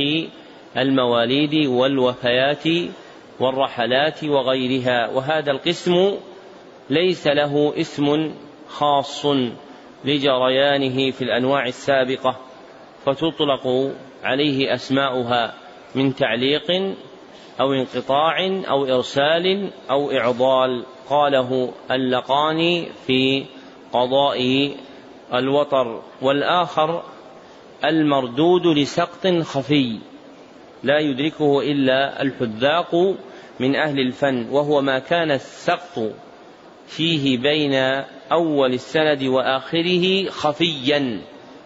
[0.77, 2.63] المواليد والوفيات
[3.39, 5.09] والرحلات وغيرها.
[5.09, 6.13] وهذا القسم
[6.89, 8.34] ليس له اسم
[8.67, 9.25] خاص
[10.05, 12.39] لجريانه في الأنواع السابقة
[13.05, 13.91] فتطلق
[14.23, 15.53] عليه أسماؤها
[15.95, 16.95] من تعليق
[17.59, 20.85] أو انقطاع أو إرسال أو إعضال.
[21.09, 23.45] قاله اللقاني في
[23.93, 24.71] قضاء
[25.33, 27.03] الوطر والآخر
[27.85, 29.99] المردود لسقط خفي
[30.83, 33.15] لا يدركه إلا الحذاق
[33.59, 36.11] من أهل الفن وهو ما كان السقط
[36.87, 37.73] فيه بين
[38.31, 41.21] أول السند وآخره خفيا.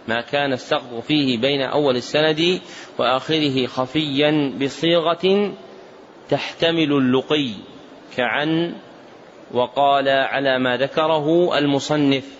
[0.07, 2.59] ما كان السقط فيه بين أول السند
[2.99, 5.53] وآخره خفيا بصيغة
[6.29, 7.51] تحتمل اللقي
[8.17, 8.75] كعن
[9.53, 12.37] وقال على ما ذكره المصنف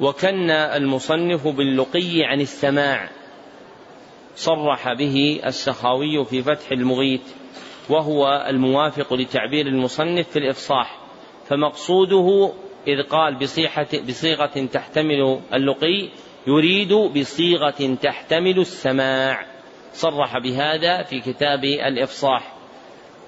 [0.00, 3.08] وكن المصنف باللقي عن السماع
[4.36, 7.20] صرح به السخاوي في فتح المغيث
[7.88, 10.98] وهو الموافق لتعبير المصنف في الإفصاح
[11.48, 12.52] فمقصوده
[12.88, 16.08] إذ قال بصيحة بصيغة تحتمل اللقي
[16.46, 19.46] يريد بصيغة تحتمل السماع
[19.92, 22.55] صرح بهذا في كتاب الإفصاح.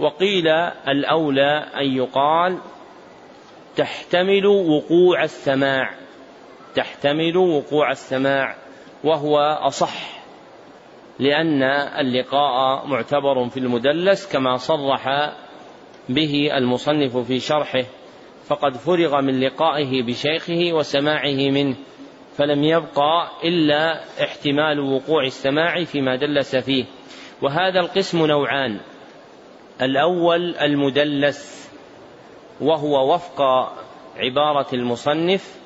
[0.01, 0.49] وقيل
[0.89, 2.59] الأولى أن يقال
[3.77, 5.95] تحتمل وقوع السماع
[6.75, 8.57] تحتمل وقوع السماع
[9.05, 10.19] وهو أصح
[11.19, 11.63] لأن
[12.01, 15.33] اللقاء معتبر في المدلس كما صرح
[16.09, 17.85] به المصنف في شرحه
[18.47, 21.77] فقد فرغ من لقائه بشيخه وسماعه منه
[22.37, 26.85] فلم يبقى إلا احتمال وقوع السماع فيما دلس فيه.
[27.43, 28.81] وهذا القسم نوعان
[29.83, 31.71] الأول المدلس
[32.61, 33.43] وهو وفق
[34.17, 35.59] عبارة المصنف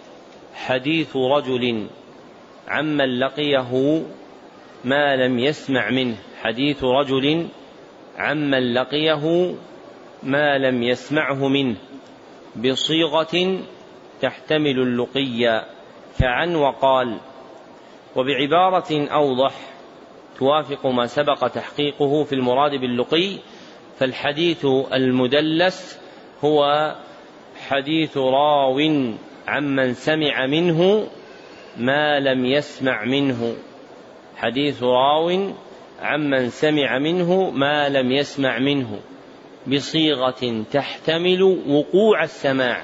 [0.54, 1.86] حديث رجل
[2.68, 4.02] عمن لقيه
[4.84, 6.16] ما لم يسمع منه.
[6.42, 7.48] حديث رجل
[8.18, 9.54] عمن لقيه
[10.22, 11.76] ما لم يسمعه منه.
[12.56, 13.62] بصيغة
[14.20, 15.64] تحتمل اللقي.
[16.18, 17.18] كعن وقال
[18.16, 19.54] وبعبارة أوضح
[20.38, 23.38] توافق ما سبق تحقيقه في المراد باللقي
[23.98, 25.98] فالحديث المدلس
[26.44, 26.92] هو
[27.68, 28.78] حديث راو
[29.46, 31.08] عمن سمع منه
[31.76, 33.56] ما لم يسمع منه.
[34.36, 35.52] حديث راو
[36.00, 39.00] عمن سمع منه ما لم يسمع منه.
[39.66, 42.82] بصيغة تحتمل وقوع السماع.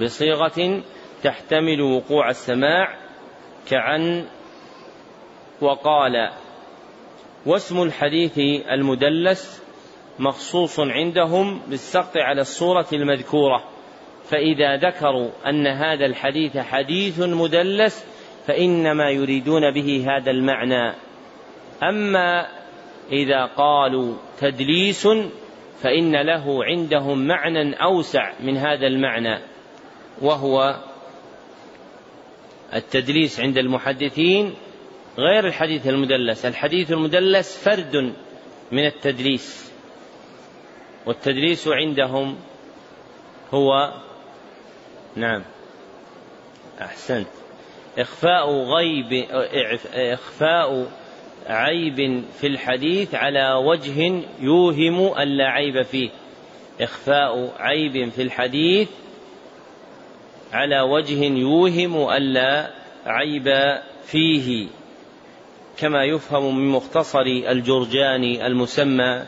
[0.00, 0.82] بصيغة
[1.22, 2.94] تحتمل وقوع السماع
[3.70, 4.24] كعن
[5.60, 6.30] وقال.
[7.46, 8.38] واسم الحديث
[8.70, 9.62] المدلس
[10.18, 13.64] مخصوص عندهم بالسقط على الصورة المذكورة.
[14.24, 18.06] فإذا ذكروا أن هذا الحديث حديث مدلس
[18.46, 20.94] فإنما يريدون به هذا المعنى.
[21.82, 22.46] أما
[23.12, 25.08] إذا قالوا تدليس
[25.82, 29.38] فإن له عندهم معنى أوسع من هذا المعنى
[30.20, 30.76] وهو
[32.74, 34.54] التدليس عند المحدثين
[35.18, 36.46] غير الحديث المدلس.
[36.46, 38.12] الحديث المدلس فرد
[38.72, 39.71] من التدليس.
[41.06, 42.36] والتدليس عندهم
[43.54, 43.92] هو
[45.16, 45.42] نعم.
[46.80, 47.26] أحسنت.
[47.98, 49.26] إخفاء غيب
[49.94, 50.86] إخفاء
[51.46, 56.10] عيب في الحديث على وجه يوهم ألا عيب فيه.
[56.80, 58.88] إخفاء عيب في الحديث
[60.52, 62.70] على وجه يوهم ألا
[63.06, 64.66] عيب فيه.
[65.78, 69.22] كما يفهم من مختصر الجرجاني المسمى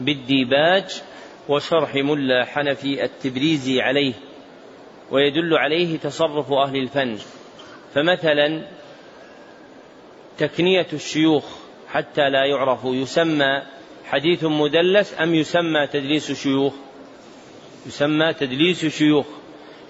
[0.00, 1.02] بالديباج
[1.48, 4.12] وشرح ملا حنفي التبريزي عليه
[5.10, 7.18] ويدل عليه تصرف أهل الفن.
[7.94, 8.66] فمثلا
[10.38, 11.44] تكنية الشيوخ
[11.88, 13.62] حتى لا يعرف يسمى
[14.04, 16.74] حديث مدلس أم يسمى تدليس شيوخ؟
[17.86, 19.26] يسمى تدليس شيوخ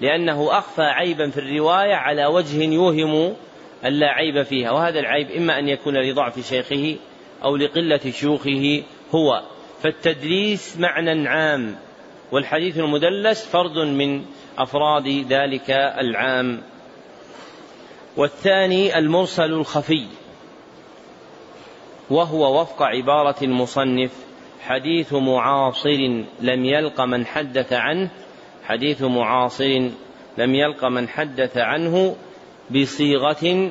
[0.01, 3.37] لأنه أخفى عيبا في الرواية على وجه يوهم
[3.85, 4.71] أن لا عيب فيها.
[4.71, 6.97] وهذا العيب إما أن يكون لضعف شيخه
[7.45, 8.83] أو لقلة شيوخه
[9.15, 9.43] هو.
[9.83, 11.77] فالتدليس معنى عام
[12.33, 14.25] والحديث المدلس فرد من
[14.59, 16.63] أفراد ذلك العام.
[18.17, 20.07] والثاني المرسل الخفي
[22.11, 24.11] وهو وفق عبارة المصنف
[24.61, 28.11] حديث معاصر لم يلق من حدث عنه
[28.65, 29.89] حديث معاصر
[30.39, 32.17] لم يلق من حدث عنه
[32.71, 33.71] بصيغة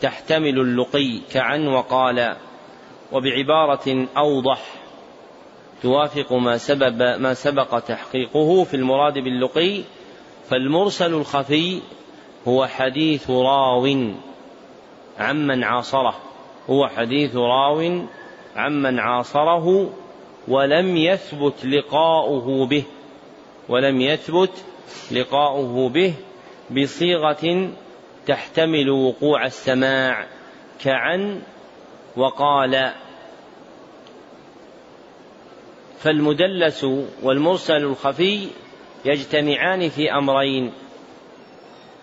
[0.00, 2.36] تحتمل اللقي كعن وقال.
[3.12, 4.83] وبعبارة أوضح
[5.84, 9.82] توافق ما سبب ما سبق تحقيقه في المراد باللقي
[10.48, 11.80] فالمرسل الخفي
[12.48, 14.12] هو حديث راو
[15.18, 16.14] عمن عاصره
[16.70, 18.02] هو حديث راو
[18.56, 19.90] عمن عاصره
[20.48, 22.84] ولم يثبت لقاؤه به
[23.68, 24.64] ولم يثبت
[25.10, 26.14] لقاؤه به
[26.70, 27.70] بصيغة
[28.26, 30.26] تحتمل وقوع السماع
[30.80, 31.42] كعن
[32.16, 32.92] وقال
[36.04, 36.86] فالمدلس
[37.22, 38.48] والمرسل الخفي
[39.04, 40.72] يجتمعان في أمرين.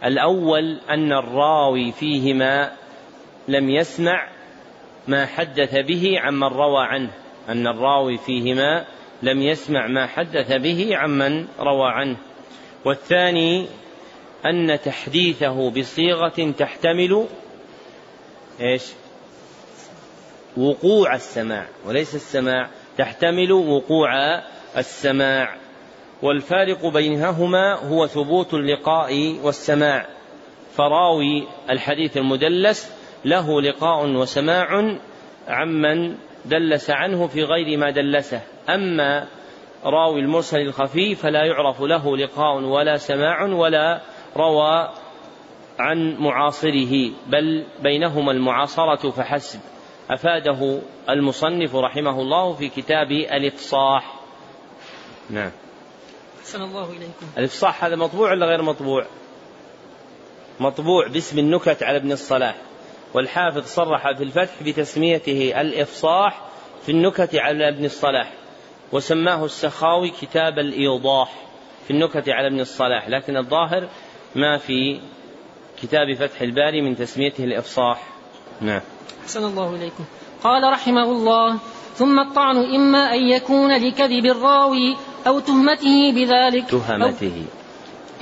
[0.06, 2.72] الأول أن الراوي فيهما
[3.48, 4.30] لم يسمع
[5.08, 7.12] ما حدث به عمن روى عنه.
[7.50, 8.86] أن الراوي فيهما
[9.24, 12.18] لم يسمع ما حدث به عمن روى عنه.
[12.86, 13.68] والثاني
[14.46, 17.28] أن تحديثه بصيغة تحتمل
[18.62, 18.84] إيش؟
[20.58, 22.70] وقوع السماع وليس السماع.
[23.02, 24.10] تحتمل وقوع
[24.78, 25.56] السماع
[26.22, 30.06] والفارق بينهما هو ثبوت اللقاء والسماع.
[30.74, 32.94] فراوي الحديث المدلس
[33.26, 34.98] له لقاء وسماع
[35.48, 38.42] عمن دلس عنه في غير ما دلسه.
[38.70, 39.28] أما
[39.84, 44.02] راوي المرسل الخفي فلا يعرف له لقاء ولا سماع ولا
[44.38, 44.90] روى
[45.80, 49.60] عن معاصره بل بينهما المعاصرة فحسب.
[50.12, 54.14] أفاده المصنف رحمه الله في كتاب الإفصاح.
[55.30, 55.52] نعم.
[56.42, 57.26] أحسن الله إليكم.
[57.38, 59.06] الإفصاح هذا مطبوع ولا غير مطبوع؟
[60.60, 62.56] مطبوع باسم النكت على ابن الصلاح.
[63.14, 66.42] والحافظ صرح في الفتح بتسميته الإفصاح
[66.86, 68.32] في النكت على ابن الصلاح.
[68.92, 71.36] وسماه السخاوي كتاب الإيضاح
[71.88, 73.10] في النكت على ابن الصلاح.
[73.10, 73.90] لكن الظاهر
[74.36, 75.00] ما في
[75.82, 78.04] كتاب فتح الباري من تسميته الإفصاح.
[78.62, 78.82] نعم.
[79.24, 80.04] أحسن الله إليكم.
[80.44, 81.58] قال رحمه الله
[81.96, 84.98] ثم الطعن إما أن يكون لكذب الراوي
[85.28, 86.70] أو تهمته بذلك.
[86.70, 87.46] تهمته.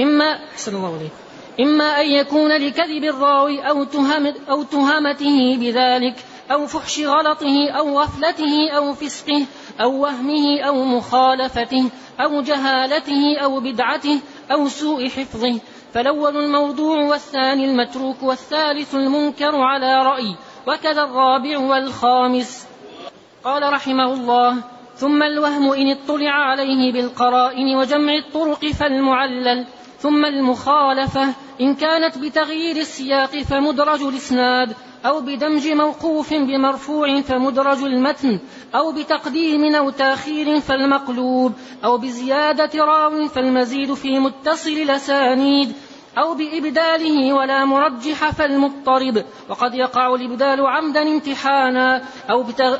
[0.01, 1.11] إما أحسن الله عليك
[1.59, 6.15] إما أن يكون لكذب الراوي أو, تهم أو تهمته بذلك
[6.51, 9.45] أو فحش غلطه أو غفلته أو فسقه
[9.81, 14.19] أو وهمه أو مخالفته أو جهالته أو بدعته
[14.51, 15.59] أو سوء حفظه.
[15.93, 20.35] فالأول الموضوع والثاني المتروك والثالث المنكر على رأي.
[20.67, 22.65] وكذا الرابع والخامس.
[23.43, 24.57] قال رحمه الله
[24.95, 29.65] ثم الوهم إن اطلع عليه بالقرائن وجمع الطرق فالمعلل
[29.99, 38.39] ثم المخالفة إن كانت بتغيير السياق فمدرج الإسناد أو بدمج موقوف بمرفوع فمدرج المتن
[38.75, 41.53] أو بتقديم أو تأخير فالمقلوب
[41.85, 45.73] أو بزيادة راو فالمزيد في متصل الأسانيد
[46.17, 49.25] أو بإبداله ولا مرجح فالمضطرب.
[49.49, 52.03] وقد يقع الإبدال عمدا امتحانا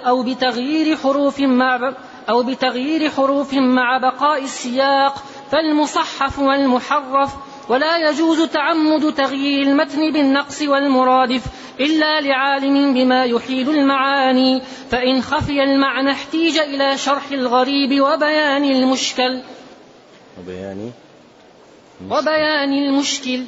[0.07, 1.93] أو بتغيير حروف مع
[2.29, 5.23] أو بتغيير حروف مع بقاء السياق.
[5.51, 7.33] فالمصحف والمحرف
[7.69, 11.43] ولا يجوز تعمد تغيير المتن بالنقص والمرادف
[11.79, 14.61] إلا لعالم بما يحيل المعاني.
[14.91, 19.41] فإن خفي المعنى احتيج إلى شرح الغريب وبيان المشكل.
[20.39, 20.91] وبيان
[22.11, 23.43] وبيان المشكل.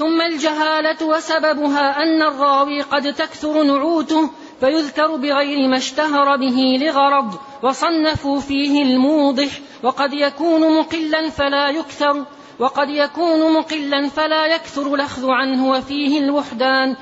[0.00, 4.30] ثم الجهالة وسببها أن الراوي قد تكثر نعوته
[4.60, 9.48] فيذكر بغير ما اشتهر به لغرض وصنفوا فيه الموضح
[9.82, 12.24] وقد يكون مقلا فلا يكثر
[12.58, 16.96] وقد يكون مقلا فلا يكثر الأخذ عنه وفيه الوحدان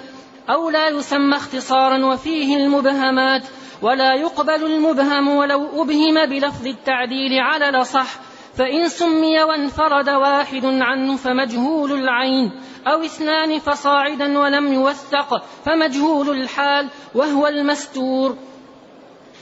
[0.50, 3.42] أو لا يسمى اختصارا وفيه المبهمات
[3.82, 8.27] ولا يقبل المبهم ولو أبهم بلفظ التعديل على الأصح
[8.58, 17.46] فإن سمي وانفرد واحد عنه فمجهول العين أو اثنان فصاعدا ولم يوثق فمجهول الحال وهو
[17.46, 18.36] المستور.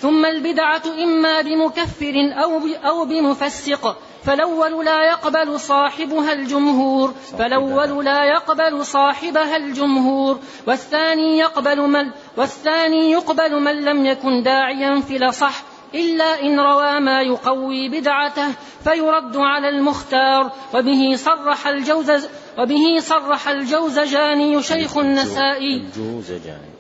[0.01, 8.87] ثم البدعة إما بمكفر أو أو بمفسق فالأول لا يقبل صاحبها الجمهور فالأول لا يقبل
[8.87, 10.39] صاحبها الجمهور.
[10.67, 17.23] والثاني يقبل من والثاني يقبل من لم يكن داعيا في الأصح إلا إن روى ما
[17.23, 18.49] يقوي بدعته
[18.85, 20.53] فيرد على المختار.
[20.75, 25.77] وبه صرح الجوز وبه صرح الجوزجاني شيخ النسائي.
[25.77, 26.77] الجوزجاني.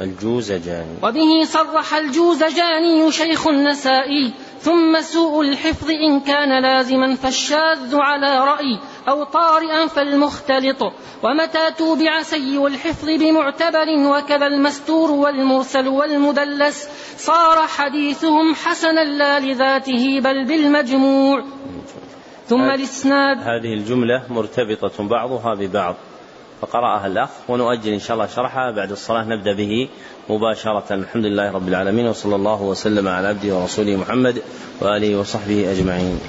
[0.00, 0.96] الجوزجاني.
[1.02, 4.32] وبه صرح الجوزجاني شيخ النسائي.
[4.60, 8.78] ثم سوء الحفظ إن كان لازما فالشاذ على رأي.
[9.08, 10.82] أو طارئا فالمختلط.
[11.22, 16.88] ومتى توبع سيء الحفظ بمعتبر وكذا المستور والمرسل والمدلس.
[17.18, 21.44] صار حديثهم حسنا لا لذاته بل بالمجموع.
[22.48, 23.38] ثم الإسناد.
[23.38, 25.94] هذه الجملة مرتبطة بعضها ببعض.
[26.60, 28.70] فقرأها الأخ ونؤجل إن شاء الله شرحها.
[28.70, 29.88] بعد الصلاة نبدأ به
[30.30, 30.84] مباشرة.
[30.90, 32.06] الحمد لله رب العالمين.
[32.08, 34.42] وصلى الله وسلم على عبده ورسوله محمد
[34.80, 36.20] وآله وصحبه أجمعين.